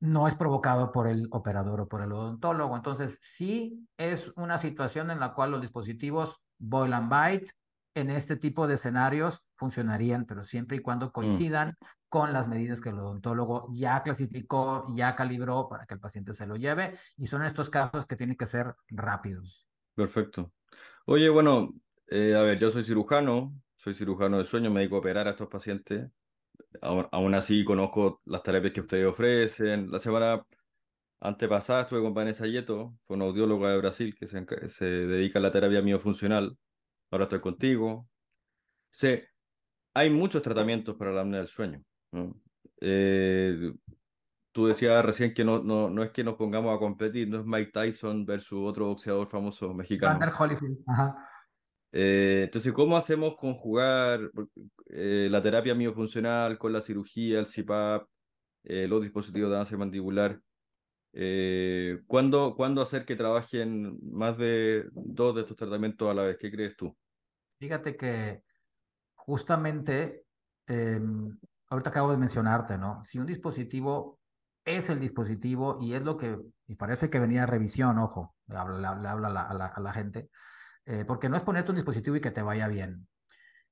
no 0.00 0.28
es 0.28 0.36
provocado 0.36 0.92
por 0.92 1.08
el 1.08 1.28
operador 1.30 1.80
o 1.80 1.88
por 1.88 2.02
el 2.02 2.12
odontólogo. 2.12 2.76
Entonces, 2.76 3.18
sí 3.20 3.88
es 3.96 4.32
una 4.36 4.58
situación 4.58 5.10
en 5.10 5.20
la 5.20 5.34
cual 5.34 5.50
los 5.50 5.60
dispositivos 5.60 6.40
boil 6.58 6.92
and 6.92 7.10
bite 7.10 7.52
en 7.94 8.10
este 8.10 8.36
tipo 8.36 8.66
de 8.66 8.74
escenarios 8.74 9.42
funcionarían, 9.56 10.24
pero 10.24 10.44
siempre 10.44 10.76
y 10.76 10.80
cuando 10.80 11.06
mm, 11.06 11.10
coincidan 11.10 11.76
con 12.08 12.32
las 12.32 12.48
medidas 12.48 12.80
que 12.80 12.90
el 12.90 12.98
odontólogo 12.98 13.68
ya 13.72 14.02
clasificó, 14.02 14.86
ya 14.94 15.14
calibró 15.16 15.68
para 15.68 15.86
que 15.86 15.94
el 15.94 16.00
paciente 16.00 16.34
se 16.34 16.46
lo 16.46 16.56
lleve, 16.56 16.98
y 17.16 17.26
son 17.26 17.44
estos 17.44 17.70
casos 17.70 18.06
que 18.06 18.16
tienen 18.16 18.36
que 18.36 18.46
ser 18.46 18.74
rápidos. 18.88 19.68
perfecto. 19.94 20.52
Oye, 21.06 21.28
bueno, 21.28 21.74
eh, 22.08 22.34
a 22.34 22.42
ver, 22.42 22.58
yo 22.58 22.70
soy 22.70 22.84
cirujano, 22.84 23.54
soy 23.76 23.94
cirujano 23.94 24.38
de 24.38 24.44
sueño, 24.44 24.70
me 24.70 24.80
dedico 24.80 24.96
a 24.96 24.98
operar 25.00 25.28
a 25.28 25.32
estos 25.32 25.48
pacientes. 25.48 26.10
Aún, 26.82 27.34
así 27.34 27.64
conozco 27.64 28.20
las 28.26 28.42
terapias 28.42 28.72
que 28.74 28.80
ustedes 28.82 29.06
ofrecen. 29.06 29.90
La 29.90 29.98
semana 30.00 30.44
antepasada 31.20 31.82
estuve 31.82 32.02
con 32.02 32.14
Vanessa 32.14 32.46
Yeto, 32.46 32.94
fue 33.06 33.16
una 33.16 33.26
audióloga 33.26 33.70
de 33.70 33.78
Brasil 33.78 34.14
que 34.14 34.26
se, 34.28 34.44
se 34.68 34.84
dedica 34.86 35.38
a 35.38 35.42
la 35.42 35.50
terapia 35.50 35.82
miofuncional. 35.82 36.56
Ahora 37.10 37.24
estoy 37.24 37.40
contigo. 37.40 38.08
Hay 39.94 40.10
muchos 40.10 40.42
tratamientos 40.42 40.96
para 40.96 41.12
la 41.12 41.22
apnea 41.22 41.40
del 41.40 41.48
sueño, 41.48 41.82
¿no? 42.12 42.34
Eh, 42.80 43.72
tú 44.52 44.66
decías 44.66 45.04
recién 45.04 45.34
que 45.34 45.44
no, 45.44 45.62
no, 45.62 45.90
no 45.90 46.02
es 46.02 46.10
que 46.10 46.24
nos 46.24 46.36
pongamos 46.36 46.74
a 46.74 46.78
competir, 46.78 47.28
no 47.28 47.40
es 47.40 47.46
Mike 47.46 47.72
Tyson 47.72 48.24
versus 48.24 48.60
otro 48.62 48.86
boxeador 48.86 49.28
famoso 49.28 49.72
mexicano. 49.74 50.18
Vander 50.18 50.34
Holyfield. 50.36 50.78
Ajá. 50.86 51.28
Eh, 51.92 52.42
entonces, 52.44 52.72
¿cómo 52.72 52.96
hacemos 52.96 53.36
conjugar 53.36 54.30
eh, 54.86 55.28
la 55.30 55.42
terapia 55.42 55.74
miofuncional 55.74 56.58
con 56.58 56.72
la 56.72 56.80
cirugía, 56.80 57.40
el 57.40 57.46
CPAP, 57.46 58.06
eh, 58.64 58.86
los 58.86 59.02
dispositivos 59.02 59.50
de 59.50 59.56
avance 59.56 59.76
mandibular? 59.76 60.40
¿cuándo, 62.06 62.54
cuándo 62.54 62.80
hacer 62.80 63.04
que 63.04 63.16
trabajen 63.16 63.98
más 64.12 64.38
de 64.38 64.88
dos 64.92 65.34
de 65.34 65.40
estos 65.40 65.56
tratamientos 65.56 66.08
a 66.08 66.14
la 66.14 66.22
vez? 66.22 66.36
¿Qué 66.38 66.48
crees 66.50 66.76
tú? 66.76 66.96
Fíjate 67.58 67.96
que 67.96 68.42
justamente, 69.14 70.26
eh, 70.68 71.00
ahorita 71.70 71.90
acabo 71.90 72.10
de 72.10 72.16
mencionarte, 72.16 72.78
¿no? 72.78 73.02
Si 73.04 73.18
un 73.18 73.26
dispositivo 73.26 74.18
es 74.64 74.90
el 74.90 75.00
dispositivo 75.00 75.78
y 75.80 75.94
es 75.94 76.02
lo 76.02 76.16
que, 76.16 76.38
y 76.66 76.74
parece 76.74 77.10
que 77.10 77.18
venía 77.18 77.44
a 77.44 77.46
revisión, 77.46 77.98
ojo, 77.98 78.34
le 78.46 78.56
habla, 78.56 78.90
habla 78.90 79.12
a, 79.12 79.30
la, 79.30 79.42
a, 79.42 79.54
la, 79.54 79.66
a 79.66 79.80
la 79.80 79.92
gente, 79.92 80.30
eh, 80.86 81.04
porque 81.06 81.28
no 81.28 81.36
es 81.36 81.42
ponerte 81.42 81.70
un 81.70 81.76
dispositivo 81.76 82.16
y 82.16 82.20
que 82.20 82.30
te 82.30 82.42
vaya 82.42 82.68
bien. 82.68 83.06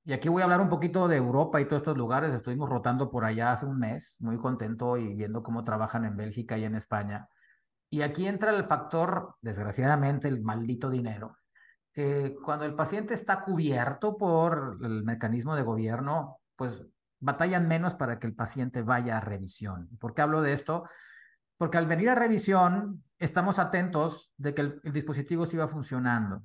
Y 0.03 0.13
aquí 0.13 0.29
voy 0.29 0.41
a 0.41 0.45
hablar 0.45 0.61
un 0.61 0.69
poquito 0.69 1.07
de 1.07 1.17
Europa 1.17 1.59
y 1.59 1.65
todos 1.65 1.81
estos 1.81 1.97
lugares. 1.97 2.33
Estuvimos 2.33 2.69
rotando 2.69 3.11
por 3.11 3.25
allá 3.25 3.51
hace 3.51 3.65
un 3.65 3.77
mes, 3.77 4.15
muy 4.19 4.37
contento 4.37 4.97
y 4.97 5.15
viendo 5.15 5.43
cómo 5.43 5.65
trabajan 5.65 6.05
en 6.05 6.15
Bélgica 6.15 6.57
y 6.57 6.63
en 6.63 6.75
España. 6.75 7.27
Y 7.89 8.01
aquí 8.01 8.25
entra 8.25 8.55
el 8.55 8.65
factor, 8.65 9.35
desgraciadamente, 9.41 10.29
el 10.29 10.41
maldito 10.41 10.89
dinero 10.89 11.37
que 11.97 12.35
cuando 12.45 12.63
el 12.65 12.75
paciente 12.75 13.15
está 13.15 13.41
cubierto 13.41 14.17
por 14.17 14.77
el 14.83 15.03
mecanismo 15.03 15.55
de 15.55 15.63
gobierno, 15.63 16.37
pues 16.55 16.85
batallan 17.19 17.67
menos 17.67 17.95
para 17.95 18.19
que 18.19 18.27
el 18.27 18.35
paciente 18.35 18.81
vaya 18.81 19.17
a 19.17 19.21
revisión. 19.21 19.89
¿Por 19.99 20.13
qué 20.13 20.21
hablo 20.21 20.41
de 20.41 20.53
esto? 20.53 20.87
Porque 21.57 21.77
al 21.77 21.87
venir 21.87 22.09
a 22.09 22.15
revisión, 22.15 23.03
estamos 23.17 23.59
atentos 23.59 24.31
de 24.37 24.53
que 24.53 24.61
el, 24.61 24.81
el 24.83 24.93
dispositivo 24.93 25.45
siga 25.45 25.67
funcionando. 25.67 26.43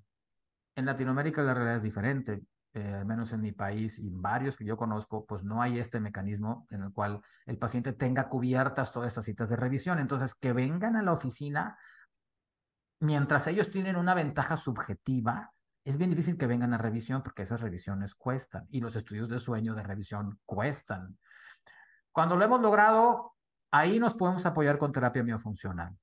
En 0.75 0.87
Latinoamérica 0.87 1.43
la 1.43 1.55
realidad 1.55 1.77
es 1.77 1.83
diferente. 1.83 2.43
Eh, 2.75 2.95
al 2.95 3.05
menos 3.05 3.31
en 3.33 3.43
mi 3.43 3.53
país 3.53 3.99
y 3.99 4.09
varios 4.09 4.57
que 4.57 4.65
yo 4.65 4.79
conozco, 4.79 5.27
pues 5.27 5.45
no 5.45 5.61
hay 5.61 5.79
este 5.79 6.01
mecanismo 6.01 6.67
en 6.71 6.83
el 6.83 6.93
cual 6.93 7.21
el 7.45 7.59
paciente 7.59 7.93
tenga 7.93 8.31
cubiertas 8.31 8.91
todas 8.91 9.09
estas 9.09 9.27
citas 9.27 9.51
de 9.51 9.57
revisión. 9.57 9.99
Entonces, 9.99 10.35
que 10.35 10.55
vengan 10.55 10.97
a 10.97 11.03
la 11.03 11.13
oficina 11.13 11.77
mientras 13.01 13.47
ellos 13.47 13.71
tienen 13.71 13.97
una 13.97 14.15
ventaja 14.15 14.57
subjetiva, 14.57 15.53
es 15.85 15.99
bien 15.99 16.11
difícil 16.11 16.39
que 16.39 16.47
vengan 16.47 16.75
a 16.75 16.79
revisión 16.79 17.23
porque 17.23 17.43
esas 17.43 17.61
revisiones 17.61 18.15
cuestan 18.15 18.67
y 18.71 18.81
los 18.81 18.95
estudios 18.95 19.29
de 19.29 19.39
sueño 19.39 19.75
de 19.75 19.83
revisión 19.83 20.39
cuestan. 20.47 21.19
Cuando 22.13 22.37
lo 22.37 22.45
hemos 22.45 22.61
logrado, 22.61 23.35
ahí 23.71 23.99
nos 23.99 24.15
podemos 24.15 24.47
apoyar 24.47 24.79
con 24.79 24.93
terapia 24.93 25.25
miofuncional, 25.25 25.97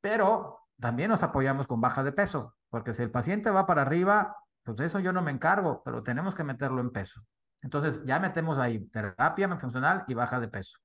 pero 0.00 0.60
también 0.78 1.10
nos 1.10 1.22
apoyamos 1.22 1.66
con 1.66 1.80
baja 1.80 2.02
de 2.02 2.12
peso, 2.12 2.54
porque 2.68 2.92
si 2.92 3.02
el 3.02 3.10
paciente 3.10 3.50
va 3.50 3.66
para 3.66 3.82
arriba, 3.82 4.36
pues 4.62 4.78
eso 4.80 4.98
yo 4.98 5.12
no 5.12 5.22
me 5.22 5.30
encargo, 5.30 5.82
pero 5.84 6.02
tenemos 6.02 6.34
que 6.34 6.44
meterlo 6.44 6.80
en 6.80 6.90
peso. 6.90 7.24
Entonces 7.62 8.04
ya 8.04 8.18
metemos 8.18 8.58
ahí 8.58 8.86
terapia 8.88 9.48
miofuncional 9.48 10.04
y 10.06 10.14
baja 10.14 10.38
de 10.40 10.48
peso. 10.48 10.78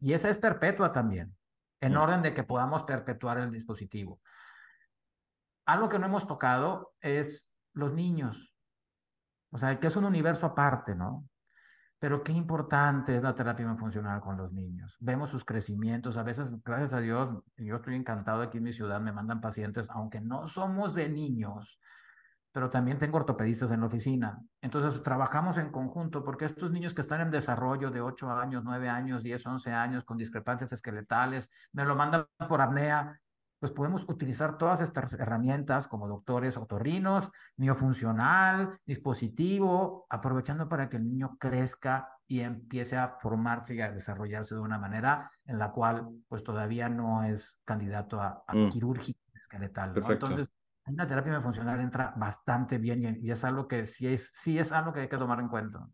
Y 0.00 0.14
esa 0.14 0.30
es 0.30 0.38
perpetua 0.38 0.92
también, 0.92 1.36
en 1.80 1.96
orden 1.96 2.22
de 2.22 2.32
que 2.32 2.42
podamos 2.42 2.84
perpetuar 2.84 3.38
el 3.38 3.50
dispositivo. 3.50 4.20
Algo 5.66 5.88
que 5.88 5.98
no 5.98 6.06
hemos 6.06 6.26
tocado 6.26 6.94
es 7.00 7.51
los 7.74 7.92
niños. 7.92 8.52
O 9.50 9.58
sea, 9.58 9.78
que 9.78 9.86
es 9.86 9.96
un 9.96 10.04
universo 10.04 10.46
aparte, 10.46 10.94
¿no? 10.94 11.28
Pero 11.98 12.24
qué 12.24 12.32
importante 12.32 13.16
es 13.16 13.22
la 13.22 13.34
terapia 13.34 13.72
funcional 13.76 14.20
con 14.20 14.36
los 14.36 14.52
niños. 14.52 14.96
Vemos 14.98 15.30
sus 15.30 15.44
crecimientos. 15.44 16.16
A 16.16 16.24
veces, 16.24 16.52
gracias 16.64 16.92
a 16.94 17.00
Dios, 17.00 17.30
yo 17.56 17.76
estoy 17.76 17.94
encantado 17.94 18.42
aquí 18.42 18.58
en 18.58 18.64
mi 18.64 18.72
ciudad, 18.72 19.00
me 19.00 19.12
mandan 19.12 19.40
pacientes, 19.40 19.88
aunque 19.90 20.20
no 20.20 20.48
somos 20.48 20.94
de 20.94 21.08
niños, 21.08 21.78
pero 22.50 22.70
también 22.70 22.98
tengo 22.98 23.18
ortopedistas 23.18 23.70
en 23.70 23.80
la 23.80 23.86
oficina. 23.86 24.38
Entonces 24.60 25.02
trabajamos 25.02 25.58
en 25.58 25.70
conjunto 25.70 26.24
porque 26.24 26.46
estos 26.46 26.72
niños 26.72 26.92
que 26.92 27.02
están 27.02 27.20
en 27.20 27.30
desarrollo 27.30 27.90
de 27.90 28.00
8 28.00 28.30
años, 28.32 28.64
9 28.64 28.88
años, 28.88 29.22
10, 29.22 29.46
11 29.46 29.70
años 29.70 30.04
con 30.04 30.18
discrepancias 30.18 30.72
esqueletales, 30.72 31.48
me 31.72 31.84
lo 31.84 31.94
mandan 31.94 32.26
por 32.48 32.60
apnea, 32.60 33.20
pues 33.62 33.70
podemos 33.70 34.04
utilizar 34.08 34.58
todas 34.58 34.80
estas 34.80 35.12
herramientas 35.12 35.86
como 35.86 36.08
doctores 36.08 36.56
otorrinos, 36.56 37.30
miofuncional, 37.56 38.76
dispositivo, 38.84 40.04
aprovechando 40.10 40.68
para 40.68 40.88
que 40.88 40.96
el 40.96 41.04
niño 41.04 41.36
crezca 41.38 42.08
y 42.26 42.40
empiece 42.40 42.96
a 42.96 43.18
formarse 43.20 43.76
y 43.76 43.80
a 43.80 43.92
desarrollarse 43.92 44.56
de 44.56 44.62
una 44.62 44.80
manera 44.80 45.30
en 45.44 45.60
la 45.60 45.70
cual 45.70 46.08
pues 46.26 46.42
todavía 46.42 46.88
no 46.88 47.22
es 47.22 47.56
candidato 47.64 48.20
a, 48.20 48.42
a 48.48 48.52
mm. 48.52 48.70
quirúrgica 48.70 49.20
esqueletal. 49.32 49.94
¿no? 49.94 50.10
Entonces, 50.10 50.48
una 50.86 51.06
terapia 51.06 51.40
funcional 51.40 51.78
entra 51.78 52.14
bastante 52.16 52.78
bien 52.78 53.20
y, 53.22 53.30
es 53.30 53.44
algo 53.44 53.68
que 53.68 53.86
sí 53.86 54.08
es, 54.08 54.32
sí 54.34 54.58
es 54.58 54.72
algo 54.72 54.92
que 54.92 55.02
hay 55.02 55.08
que 55.08 55.18
tomar 55.18 55.38
en 55.38 55.46
cuenta. 55.46 55.88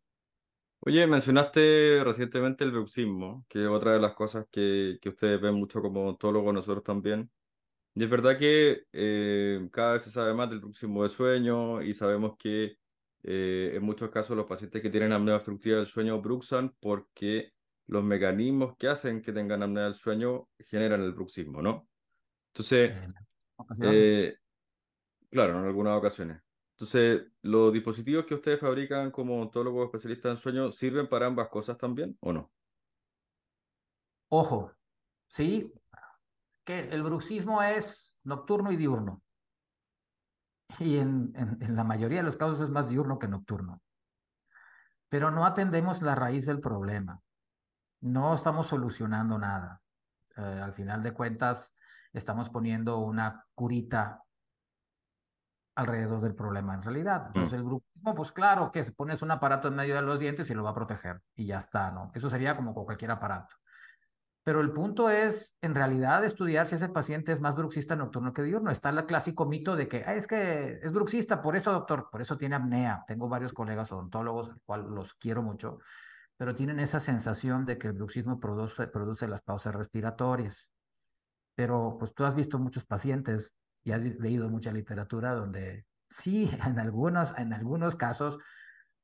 Oye, 0.80 1.06
mencionaste 1.06 2.00
recientemente 2.02 2.64
el 2.64 2.72
bruxismo, 2.72 3.44
que 3.46 3.64
es 3.64 3.68
otra 3.68 3.92
de 3.92 4.00
las 4.00 4.14
cosas 4.14 4.46
que, 4.50 4.96
que 5.02 5.10
ustedes 5.10 5.38
ven 5.38 5.56
mucho 5.56 5.82
como 5.82 6.04
odontólogos, 6.04 6.54
nosotros 6.54 6.82
también. 6.82 7.30
Y 7.94 8.04
es 8.04 8.10
verdad 8.10 8.38
que 8.38 8.82
eh, 8.92 9.68
cada 9.72 9.94
vez 9.94 10.02
se 10.02 10.10
sabe 10.10 10.34
más 10.34 10.48
del 10.50 10.60
bruxismo 10.60 11.02
de 11.02 11.08
sueño 11.08 11.82
y 11.82 11.94
sabemos 11.94 12.36
que 12.38 12.76
eh, 13.24 13.72
en 13.74 13.82
muchos 13.82 14.10
casos 14.10 14.36
los 14.36 14.46
pacientes 14.46 14.80
que 14.82 14.90
tienen 14.90 15.12
apnea 15.12 15.36
obstructiva 15.36 15.78
del 15.78 15.86
sueño 15.86 16.20
bruxan 16.22 16.74
porque 16.80 17.52
los 17.86 18.04
mecanismos 18.04 18.76
que 18.78 18.88
hacen 18.88 19.22
que 19.22 19.32
tengan 19.32 19.62
apnea 19.62 19.84
del 19.84 19.94
sueño 19.94 20.48
generan 20.58 21.02
el 21.02 21.12
bruxismo, 21.12 21.60
¿no? 21.62 21.88
Entonces, 22.52 22.92
eh, 23.82 24.36
Claro, 25.30 25.58
en 25.58 25.66
algunas 25.66 25.98
ocasiones. 25.98 26.42
Entonces, 26.72 27.22
¿los 27.42 27.72
dispositivos 27.72 28.24
que 28.24 28.34
ustedes 28.34 28.60
fabrican 28.60 29.10
como 29.10 29.36
odontólogos 29.36 29.86
especialistas 29.86 30.32
en 30.32 30.38
sueño 30.38 30.72
sirven 30.72 31.08
para 31.08 31.26
ambas 31.26 31.48
cosas 31.48 31.76
también 31.76 32.16
o 32.20 32.32
no? 32.32 32.52
Ojo, 34.30 34.72
sí, 35.28 35.72
que 36.68 36.80
el 36.80 37.02
bruxismo 37.02 37.62
es 37.62 38.14
nocturno 38.24 38.70
y 38.70 38.76
diurno. 38.76 39.22
Y 40.78 40.98
en, 40.98 41.32
en, 41.34 41.74
la 41.74 41.82
mayoría 41.82 42.18
de 42.18 42.24
los 42.24 42.36
casos 42.36 42.60
es 42.60 42.68
más 42.68 42.90
diurno 42.90 43.18
que 43.18 43.26
nocturno. 43.26 43.80
Pero 45.08 45.30
no 45.30 45.46
atendemos 45.46 46.02
la 46.02 46.14
raíz 46.14 46.44
del 46.44 46.60
problema. 46.60 47.22
No 48.02 48.34
estamos 48.34 48.66
solucionando 48.66 49.38
nada. 49.38 49.80
Eh, 50.36 50.42
al 50.42 50.74
final 50.74 51.02
de 51.02 51.14
cuentas, 51.14 51.72
estamos 52.12 52.50
poniendo 52.50 52.98
una 52.98 53.46
curita 53.54 54.22
alrededor 55.74 56.20
del 56.20 56.34
problema 56.34 56.74
en 56.74 56.82
realidad. 56.82 57.28
Entonces 57.28 57.54
mm. 57.54 57.56
el 57.56 57.62
bruxismo, 57.62 58.14
pues 58.14 58.30
claro 58.30 58.70
que 58.70 58.84
pones 58.92 59.22
un 59.22 59.30
aparato 59.30 59.68
en 59.68 59.76
medio 59.76 59.94
de 59.94 60.02
los 60.02 60.18
dientes 60.18 60.50
y 60.50 60.54
lo 60.54 60.64
va 60.64 60.70
a 60.70 60.74
proteger 60.74 61.22
y 61.34 61.46
ya 61.46 61.60
está, 61.60 61.90
¿no? 61.90 62.10
Eso 62.14 62.28
sería 62.28 62.54
como 62.54 62.74
con 62.74 62.84
cualquier 62.84 63.12
aparato. 63.12 63.56
Pero 64.48 64.62
el 64.62 64.72
punto 64.72 65.10
es, 65.10 65.54
en 65.60 65.74
realidad, 65.74 66.24
estudiar 66.24 66.66
si 66.66 66.76
ese 66.76 66.88
paciente 66.88 67.32
es 67.32 67.38
más 67.38 67.54
bruxista 67.54 67.94
nocturno 67.96 68.32
que 68.32 68.40
diurno. 68.40 68.70
Está 68.70 68.88
el 68.88 69.04
clásico 69.04 69.44
mito 69.44 69.76
de 69.76 69.88
que 69.88 70.02
es 70.06 70.26
que 70.26 70.80
es 70.82 70.90
bruxista, 70.90 71.42
por 71.42 71.54
eso, 71.54 71.70
doctor, 71.70 72.08
por 72.10 72.22
eso 72.22 72.38
tiene 72.38 72.56
apnea. 72.56 73.04
Tengo 73.06 73.28
varios 73.28 73.52
colegas 73.52 73.92
odontólogos, 73.92 74.48
al 74.48 74.60
cual 74.64 74.86
los 74.88 75.12
quiero 75.16 75.42
mucho, 75.42 75.80
pero 76.38 76.54
tienen 76.54 76.80
esa 76.80 76.98
sensación 76.98 77.66
de 77.66 77.76
que 77.76 77.88
el 77.88 77.92
bruxismo 77.92 78.40
produce, 78.40 78.86
produce 78.86 79.28
las 79.28 79.42
pausas 79.42 79.74
respiratorias. 79.74 80.70
Pero 81.54 81.98
pues 82.00 82.14
tú 82.14 82.24
has 82.24 82.34
visto 82.34 82.58
muchos 82.58 82.86
pacientes 82.86 83.54
y 83.84 83.92
has 83.92 84.00
leído 84.00 84.48
mucha 84.48 84.72
literatura 84.72 85.34
donde 85.34 85.84
sí, 86.08 86.50
en 86.66 86.78
algunos, 86.78 87.34
en 87.36 87.52
algunos 87.52 87.96
casos, 87.96 88.38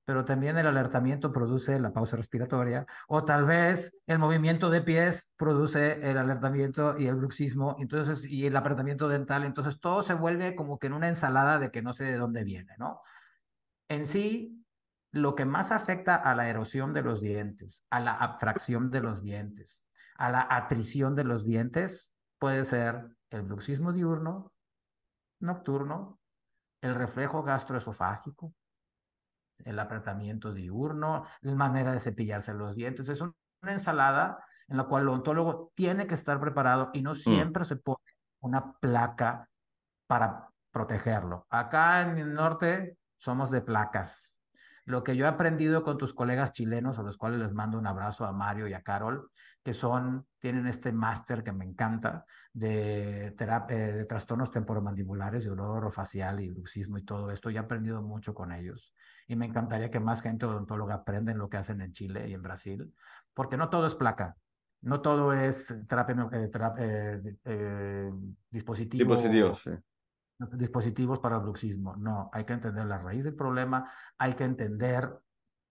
pero 0.05 0.25
también 0.25 0.59
el 0.59 0.67
alertamiento 0.67 1.33
produce 1.33 1.79
la 1.81 1.93
pausa 1.93 2.17
respiratoria, 2.17 2.87
o 3.09 3.25
tal 3.25 3.45
vez 3.45 3.97
el 4.07 4.19
movimiento 4.19 4.71
de 4.71 4.83
pies 4.83 5.33
produce 5.37 6.11
el 6.11 6.19
alertamiento 6.19 6.99
y 6.99 7.07
el 7.07 7.17
bruxismo, 7.17 7.77
entonces, 7.79 8.27
y 8.27 8.47
el 8.47 8.57
apretamiento 8.57 9.09
dental, 9.09 9.45
entonces 9.45 9.81
todo 9.81 10.03
se 10.03 10.15
vuelve 10.15 10.55
como 10.55 10.79
que 10.79 10.89
en 10.89 10.93
una 10.93 11.09
ensalada 11.09 11.59
de 11.59 11.71
que 11.71 11.83
no 11.83 11.95
sé 11.95 12.05
de 12.05 12.17
dónde 12.17 12.45
viene, 12.45 12.75
¿no? 12.79 13.01
En 13.89 14.05
sí, 14.05 14.65
lo 15.11 15.35
que 15.35 15.45
más 15.45 15.71
afecta 15.71 16.17
a 16.17 16.35
la 16.35 16.49
erosión 16.49 16.93
de 16.93 17.03
los 17.03 17.21
dientes, 17.21 17.85
a 17.91 18.01
la 18.01 18.13
abstracción 18.13 18.91
de 18.91 19.01
los 19.01 19.23
dientes, 19.23 19.85
a 20.17 20.31
la 20.31 20.47
atrición 20.51 21.15
de 21.15 21.25
los 21.25 21.45
dientes, 21.45 22.13
puede 22.39 22.65
ser 22.65 23.07
el 23.31 23.43
bruxismo 23.43 23.93
diurno, 23.93 24.53
nocturno, 25.41 26.21
el 26.83 26.95
reflejo 26.95 27.43
gastroesofágico, 27.43 28.55
el 29.65 29.79
apretamiento 29.79 30.53
diurno, 30.53 31.25
la 31.41 31.55
manera 31.55 31.93
de 31.93 32.01
cepillarse 32.01 32.55
los 32.55 32.75
dientes. 32.75 33.09
Es 33.09 33.21
una 33.21 33.35
ensalada 33.63 34.45
en 34.69 34.77
la 34.77 34.85
cual 34.85 35.03
el 35.03 35.09
odontólogo 35.09 35.73
tiene 35.75 36.07
que 36.07 36.15
estar 36.15 36.41
preparado 36.41 36.91
y 36.93 37.03
no 37.03 37.13
mm. 37.13 37.17
siempre 37.17 37.65
se 37.65 37.77
pone 37.77 38.05
una 38.41 38.73
placa 38.79 39.49
para 40.07 40.49
protegerlo. 40.71 41.47
Acá 41.51 42.03
en 42.03 42.19
el 42.19 42.35
norte 42.35 42.99
somos 43.19 43.51
de 43.51 43.63
placas. 43.63 44.35
Lo 44.87 45.03
que 45.03 45.17
yo 45.17 45.25
he 45.25 45.29
aprendido 45.29 45.83
con 45.83 45.97
tus 45.97 46.13
colegas 46.13 46.53
chilenos, 46.53 46.99
a 46.99 47.03
los 47.03 47.17
cuales 47.17 47.41
les 47.41 47.55
mando 47.55 47.79
un 47.79 47.87
abrazo 47.87 48.27
a 48.27 48.33
Mario 48.33 48.69
y 48.69 48.75
a 48.75 48.83
Carol, 48.83 49.31
que 49.63 49.73
son, 49.73 50.27
tienen 50.39 50.67
este 50.67 50.93
máster 50.93 51.43
que 51.43 51.53
me 51.53 51.65
encanta 51.65 52.27
de, 52.53 53.29
eh, 53.29 53.75
de 53.75 54.05
trastornos 54.05 54.51
temporomandibulares, 54.51 55.47
dolor 55.47 55.91
facial 55.91 56.41
y 56.41 56.51
bruxismo 56.51 56.99
y 56.99 57.05
todo 57.05 57.31
esto. 57.31 57.49
Y 57.49 57.57
he 57.57 57.59
aprendido 57.59 58.03
mucho 58.03 58.35
con 58.35 58.53
ellos. 58.53 58.93
Y 59.27 59.37
me 59.37 59.47
encantaría 59.47 59.91
que 59.91 60.01
más 60.01 60.21
gente 60.21 60.47
odontóloga 60.47 60.97
aprendan 60.97 61.39
lo 61.39 61.49
que 61.49 61.57
hacen 61.57 61.81
en 61.81 61.93
Chile 61.93 62.29
y 62.29 62.35
en 62.35 62.43
Brasil, 62.43 62.93
porque 63.33 63.57
no 63.57 63.71
todo 63.71 63.87
es 63.87 63.95
placa. 63.95 64.37
No 64.83 65.01
todo 65.01 65.33
es 65.33 65.75
terapia, 65.89 66.29
eh, 66.79 67.39
eh, 67.45 68.11
dispositivo, 68.51 69.15
dispositivos. 69.15 69.63
Sí. 69.63 69.71
Dispositivos 70.53 71.19
para 71.21 71.37
el 71.37 71.43
bruxismo. 71.43 71.97
No, 71.97 72.29
hay 72.33 72.45
que 72.45 72.53
entender 72.53 72.85
la 72.85 72.99
raíz 72.99 73.25
del 73.25 73.35
problema, 73.35 73.91
hay 74.19 74.35
que 74.35 74.45
entender 74.45 75.11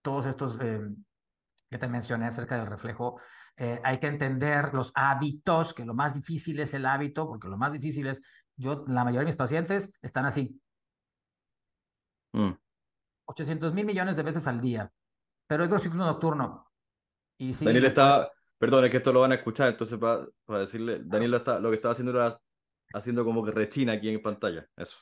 todos 0.02 0.26
estos 0.26 0.58
que 0.58 1.78
te 1.78 1.88
mencioné 1.88 2.26
acerca 2.26 2.58
del 2.58 2.66
reflejo 2.66 3.20
eh, 3.56 3.80
hay 3.84 4.00
que 4.00 4.08
entender 4.08 4.74
los 4.74 4.92
hábitos, 4.96 5.74
que 5.74 5.86
lo 5.86 5.94
más 5.94 6.16
difícil 6.16 6.60
es 6.60 6.74
el 6.74 6.86
hábito, 6.86 7.28
porque 7.28 7.48
lo 7.48 7.58
más 7.58 7.72
difícil 7.72 8.08
es, 8.08 8.20
yo, 8.56 8.84
la 8.88 9.04
mayoría 9.04 9.22
de 9.22 9.28
mis 9.28 9.36
pacientes 9.36 9.92
están 10.02 10.26
así. 10.26 10.60
800 13.26 13.72
mm. 13.72 13.76
mil 13.76 13.86
millones 13.86 14.16
de 14.16 14.24
veces 14.24 14.48
al 14.48 14.62
día, 14.62 14.92
pero 15.48 15.64
es 15.64 15.70
bruxismo 15.70 16.04
nocturno. 16.04 16.70
Y 17.38 17.54
Daniel 17.54 17.86
está, 17.86 18.32
perdón, 18.58 18.86
es 18.86 18.92
que 18.92 18.98
esto 18.98 19.12
lo 19.12 19.22
van 19.22 19.32
a 19.32 19.36
escuchar, 19.36 19.70
entonces 19.70 19.98
para, 19.98 20.26
para 20.46 20.60
decirle, 20.60 21.02
Daniel 21.04 21.32
lo, 21.32 21.38
está, 21.38 21.60
lo 21.60 21.70
que 21.70 21.76
estaba 21.76 21.94
haciendo 21.94 22.12
era 22.12 22.40
haciendo 22.94 23.26
como 23.26 23.44
que 23.44 23.52
rechina 23.52 23.94
aquí 23.94 24.10
en 24.10 24.22
pantalla, 24.22 24.68
eso. 24.78 25.00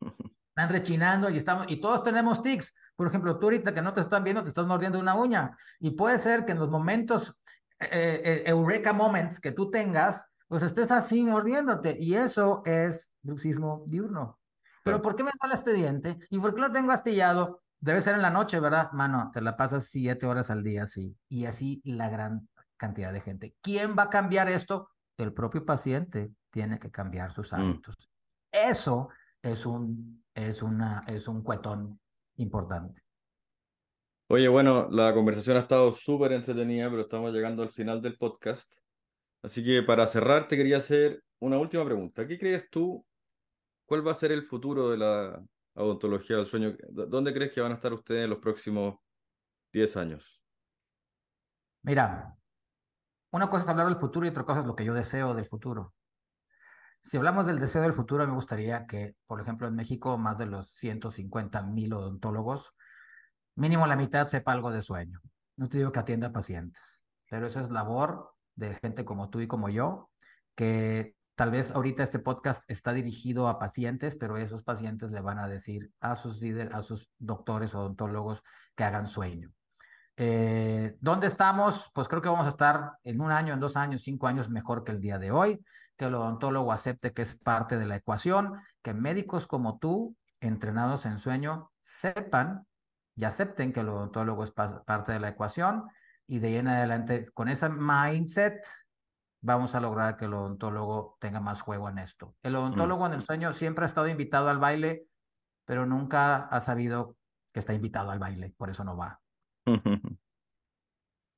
Están 0.50 0.68
rechinando 0.68 1.30
y 1.30 1.36
estamos, 1.36 1.66
y 1.68 1.80
todos 1.80 2.02
tenemos 2.02 2.42
tics. 2.42 2.74
Por 2.96 3.06
ejemplo, 3.06 3.38
tú 3.38 3.46
ahorita 3.46 3.72
que 3.72 3.80
no 3.80 3.92
te 3.92 4.00
están 4.00 4.24
viendo, 4.24 4.42
te 4.42 4.48
estás 4.48 4.66
mordiendo 4.66 4.98
una 4.98 5.14
uña. 5.14 5.56
Y 5.78 5.92
puede 5.92 6.18
ser 6.18 6.44
que 6.44 6.52
en 6.52 6.58
los 6.58 6.68
momentos 6.68 7.34
eh, 7.78 8.20
eh, 8.24 8.42
eureka 8.46 8.92
moments 8.92 9.40
que 9.40 9.52
tú 9.52 9.70
tengas, 9.70 10.26
pues 10.48 10.64
estés 10.64 10.90
así 10.90 11.22
mordiéndote. 11.22 11.96
Y 11.98 12.14
eso 12.14 12.62
es 12.66 13.14
bruxismo 13.22 13.84
diurno. 13.86 14.39
Pero 14.82 15.02
¿por 15.02 15.16
qué 15.16 15.24
me 15.24 15.30
duele 15.40 15.54
este 15.54 15.72
diente? 15.72 16.18
¿Y 16.30 16.38
por 16.38 16.54
qué 16.54 16.60
lo 16.60 16.72
tengo 16.72 16.92
astillado? 16.92 17.62
Debe 17.78 18.02
ser 18.02 18.14
en 18.14 18.22
la 18.22 18.30
noche, 18.30 18.60
¿verdad? 18.60 18.92
Mano, 18.92 19.30
te 19.32 19.40
la 19.40 19.56
pasas 19.56 19.88
siete 19.90 20.26
horas 20.26 20.50
al 20.50 20.62
día 20.62 20.84
así. 20.84 21.16
Y 21.28 21.46
así 21.46 21.80
la 21.84 22.08
gran 22.08 22.48
cantidad 22.76 23.12
de 23.12 23.20
gente. 23.20 23.54
¿Quién 23.60 23.94
va 23.98 24.04
a 24.04 24.10
cambiar 24.10 24.48
esto? 24.48 24.90
El 25.16 25.32
propio 25.32 25.64
paciente 25.64 26.32
tiene 26.50 26.78
que 26.78 26.90
cambiar 26.90 27.32
sus 27.32 27.52
mm. 27.52 27.54
hábitos. 27.54 27.94
Eso 28.50 29.10
es 29.42 29.64
un, 29.66 30.24
es 30.34 30.62
una, 30.62 31.04
es 31.06 31.28
un 31.28 31.42
cuetón 31.42 32.00
importante. 32.36 33.02
Oye, 34.28 34.48
bueno, 34.48 34.88
la 34.90 35.12
conversación 35.12 35.56
ha 35.56 35.60
estado 35.60 35.92
súper 35.92 36.32
entretenida, 36.32 36.88
pero 36.88 37.02
estamos 37.02 37.32
llegando 37.32 37.62
al 37.62 37.70
final 37.70 38.00
del 38.00 38.16
podcast. 38.16 38.72
Así 39.42 39.64
que 39.64 39.82
para 39.82 40.06
cerrar, 40.06 40.46
te 40.46 40.56
quería 40.56 40.78
hacer 40.78 41.22
una 41.40 41.58
última 41.58 41.84
pregunta. 41.84 42.26
¿Qué 42.26 42.38
crees 42.38 42.68
tú? 42.70 43.04
¿Cuál 43.90 44.06
va 44.06 44.12
a 44.12 44.14
ser 44.14 44.30
el 44.30 44.46
futuro 44.46 44.88
de 44.90 44.98
la 44.98 45.44
odontología 45.74 46.36
del 46.36 46.46
sueño? 46.46 46.76
¿Dónde 46.90 47.34
crees 47.34 47.52
que 47.52 47.60
van 47.60 47.72
a 47.72 47.74
estar 47.74 47.92
ustedes 47.92 48.22
en 48.22 48.30
los 48.30 48.38
próximos 48.38 49.00
10 49.72 49.96
años? 49.96 50.40
Mira, 51.82 52.36
una 53.32 53.50
cosa 53.50 53.64
es 53.64 53.68
hablar 53.68 53.88
del 53.88 53.98
futuro 53.98 54.24
y 54.24 54.28
otra 54.28 54.44
cosa 54.44 54.60
es 54.60 54.66
lo 54.66 54.76
que 54.76 54.84
yo 54.84 54.94
deseo 54.94 55.34
del 55.34 55.46
futuro. 55.46 55.92
Si 57.02 57.16
hablamos 57.16 57.48
del 57.48 57.58
deseo 57.58 57.82
del 57.82 57.92
futuro, 57.92 58.24
me 58.28 58.32
gustaría 58.32 58.86
que, 58.86 59.16
por 59.26 59.40
ejemplo, 59.40 59.66
en 59.66 59.74
México, 59.74 60.16
más 60.16 60.38
de 60.38 60.46
los 60.46 60.70
150 60.74 61.60
mil 61.64 61.92
odontólogos 61.92 62.72
mínimo 63.56 63.88
la 63.88 63.96
mitad 63.96 64.28
sepa 64.28 64.52
algo 64.52 64.70
de 64.70 64.82
sueño. 64.82 65.20
No 65.56 65.68
te 65.68 65.78
digo 65.78 65.90
que 65.90 65.98
atienda 65.98 66.30
pacientes, 66.30 67.04
pero 67.28 67.48
esa 67.48 67.60
es 67.60 67.70
labor 67.70 68.36
de 68.54 68.72
gente 68.76 69.04
como 69.04 69.30
tú 69.30 69.40
y 69.40 69.48
como 69.48 69.68
yo, 69.68 70.10
que 70.54 71.16
Tal 71.40 71.52
vez 71.52 71.70
ahorita 71.70 72.02
este 72.02 72.18
podcast 72.18 72.62
está 72.68 72.92
dirigido 72.92 73.48
a 73.48 73.58
pacientes, 73.58 74.14
pero 74.14 74.36
esos 74.36 74.62
pacientes 74.62 75.10
le 75.10 75.22
van 75.22 75.38
a 75.38 75.48
decir 75.48 75.90
a 75.98 76.14
sus 76.14 76.38
líderes, 76.42 76.74
a 76.74 76.82
sus 76.82 77.08
doctores 77.18 77.74
o 77.74 77.80
odontólogos 77.80 78.42
que 78.76 78.84
hagan 78.84 79.06
sueño. 79.06 79.50
Eh, 80.18 80.98
¿Dónde 81.00 81.28
estamos? 81.28 81.90
Pues 81.94 82.08
creo 82.08 82.20
que 82.20 82.28
vamos 82.28 82.44
a 82.44 82.50
estar 82.50 82.92
en 83.04 83.22
un 83.22 83.30
año, 83.30 83.54
en 83.54 83.60
dos 83.60 83.78
años, 83.78 84.02
cinco 84.02 84.26
años 84.26 84.50
mejor 84.50 84.84
que 84.84 84.92
el 84.92 85.00
día 85.00 85.18
de 85.18 85.30
hoy, 85.30 85.64
que 85.96 86.04
el 86.04 86.14
odontólogo 86.14 86.72
acepte 86.72 87.14
que 87.14 87.22
es 87.22 87.36
parte 87.36 87.78
de 87.78 87.86
la 87.86 87.96
ecuación, 87.96 88.60
que 88.82 88.92
médicos 88.92 89.46
como 89.46 89.78
tú, 89.78 90.14
entrenados 90.40 91.06
en 91.06 91.20
sueño, 91.20 91.70
sepan 91.80 92.66
y 93.16 93.24
acepten 93.24 93.72
que 93.72 93.80
el 93.80 93.88
odontólogo 93.88 94.44
es 94.44 94.50
parte 94.50 95.12
de 95.12 95.20
la 95.20 95.30
ecuación 95.30 95.84
y 96.26 96.38
de 96.38 96.48
ahí 96.48 96.56
en 96.56 96.68
adelante, 96.68 97.30
con 97.32 97.48
ese 97.48 97.70
mindset, 97.70 98.62
vamos 99.40 99.74
a 99.74 99.80
lograr 99.80 100.16
que 100.16 100.26
el 100.26 100.34
odontólogo 100.34 101.16
tenga 101.20 101.40
más 101.40 101.62
juego 101.62 101.88
en 101.88 101.98
esto. 101.98 102.34
El 102.42 102.56
odontólogo 102.56 103.06
en 103.06 103.14
el 103.14 103.22
sueño 103.22 103.52
siempre 103.52 103.84
ha 103.84 103.88
estado 103.88 104.08
invitado 104.08 104.48
al 104.48 104.58
baile, 104.58 105.06
pero 105.64 105.86
nunca 105.86 106.46
ha 106.46 106.60
sabido 106.60 107.16
que 107.52 107.60
está 107.60 107.74
invitado 107.74 108.10
al 108.10 108.18
baile, 108.18 108.54
por 108.56 108.70
eso 108.70 108.84
no 108.84 108.96
va. 108.96 109.20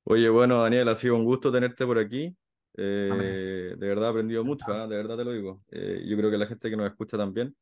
Oye, 0.05 0.29
bueno, 0.29 0.61
Daniel, 0.61 0.89
ha 0.89 0.95
sido 0.95 1.15
un 1.15 1.23
gusto 1.23 1.51
tenerte 1.51 1.85
por 1.85 1.97
aquí. 1.97 2.35
Eh, 2.75 3.75
de 3.77 3.87
verdad 3.87 4.07
he 4.07 4.09
aprendido 4.09 4.43
mucho, 4.43 4.65
¿ah? 4.73 4.87
de 4.87 4.95
verdad 4.95 5.15
te 5.15 5.23
lo 5.23 5.31
digo. 5.31 5.63
Eh, 5.71 6.03
yo 6.05 6.17
creo 6.17 6.29
que 6.29 6.37
la 6.37 6.47
gente 6.47 6.69
que 6.69 6.75
nos 6.75 6.87
escucha 6.87 7.17
también. 7.17 7.55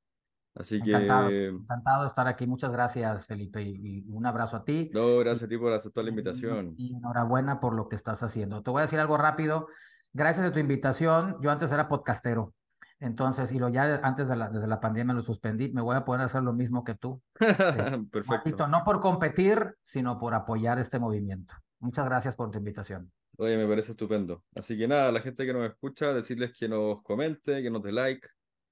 Así 0.55 0.77
encantado, 0.77 1.29
que. 1.29 1.47
Encantado 1.47 2.01
de 2.01 2.07
estar 2.07 2.27
aquí. 2.27 2.47
Muchas 2.47 2.71
gracias, 2.71 3.27
Felipe, 3.27 3.61
y, 3.61 4.05
un 4.09 4.25
abrazo 4.25 4.57
a 4.57 4.63
ti. 4.65 4.89
No, 4.93 5.19
gracias 5.19 5.43
a 5.43 5.47
ti 5.47 5.57
por 5.57 5.71
aceptar 5.71 6.03
la 6.03 6.09
invitación. 6.09 6.73
Y, 6.77 6.95
enhorabuena 6.95 7.59
por 7.59 7.73
lo 7.73 7.87
que 7.87 7.95
estás 7.95 8.21
haciendo. 8.23 8.61
Te 8.63 8.71
voy 8.71 8.79
a 8.79 8.83
decir 8.83 8.99
algo 8.99 9.17
rápido. 9.17 9.67
Gracias 10.13 10.45
a 10.45 10.51
tu 10.51 10.59
invitación, 10.59 11.37
yo 11.41 11.51
antes 11.51 11.71
era 11.71 11.87
podcastero. 11.87 12.53
Entonces, 12.99 13.51
y 13.51 13.59
lo 13.59 13.69
ya 13.69 13.99
antes 14.03 14.27
de 14.27 14.35
la, 14.35 14.49
desde 14.49 14.67
la 14.67 14.79
pandemia 14.79 15.13
lo 15.13 15.23
suspendí, 15.23 15.71
me 15.71 15.81
voy 15.81 15.95
a 15.95 16.05
poder 16.05 16.21
hacer 16.21 16.43
lo 16.43 16.53
mismo 16.53 16.83
que 16.83 16.95
tú. 16.95 17.21
Perfecto. 18.11 18.67
no 18.67 18.83
por 18.83 18.99
competir, 18.99 19.75
sino 19.81 20.19
por 20.19 20.33
apoyar 20.33 20.79
este 20.79 20.99
movimiento. 20.99 21.53
Muchas 21.79 22.05
gracias 22.05 22.35
por 22.35 22.51
tu 22.51 22.59
invitación. 22.59 23.11
Oye, 23.37 23.57
me 23.57 23.65
parece 23.65 23.91
estupendo. 23.91 24.43
Así 24.53 24.77
que 24.77 24.87
nada, 24.87 25.11
la 25.11 25.21
gente 25.21 25.45
que 25.45 25.53
nos 25.53 25.67
escucha, 25.67 26.13
decirles 26.13 26.51
que 26.57 26.67
nos 26.67 27.01
comente, 27.01 27.63
que 27.63 27.71
nos 27.71 27.81
dé 27.81 27.91
like, 27.91 28.27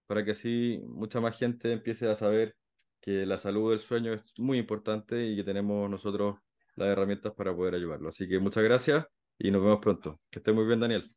para 0.05 0.23
que 0.23 0.31
así 0.31 0.79
mucha 0.85 1.21
más 1.21 1.37
gente 1.37 1.71
empiece 1.71 2.07
a 2.09 2.15
saber 2.15 2.55
que 3.01 3.25
la 3.25 3.37
salud 3.37 3.71
del 3.71 3.79
sueño 3.79 4.13
es 4.13 4.21
muy 4.37 4.59
importante 4.59 5.25
y 5.25 5.37
que 5.37 5.43
tenemos 5.43 5.89
nosotros 5.89 6.37
las 6.75 6.89
herramientas 6.89 7.33
para 7.33 7.55
poder 7.55 7.75
ayudarlo. 7.75 8.09
Así 8.09 8.27
que 8.27 8.39
muchas 8.39 8.63
gracias 8.63 9.05
y 9.39 9.49
nos 9.49 9.63
vemos 9.63 9.79
pronto. 9.79 10.19
Que 10.29 10.39
esté 10.39 10.51
muy 10.51 10.65
bien, 10.65 10.81
Daniel. 10.81 11.11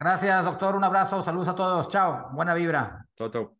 Gracias, 0.00 0.44
doctor. 0.44 0.76
Un 0.76 0.84
abrazo. 0.84 1.22
Saludos 1.22 1.48
a 1.48 1.54
todos. 1.54 1.88
Chao. 1.88 2.30
Buena 2.32 2.54
vibra. 2.54 3.06
Chao, 3.16 3.30
chao. 3.30 3.57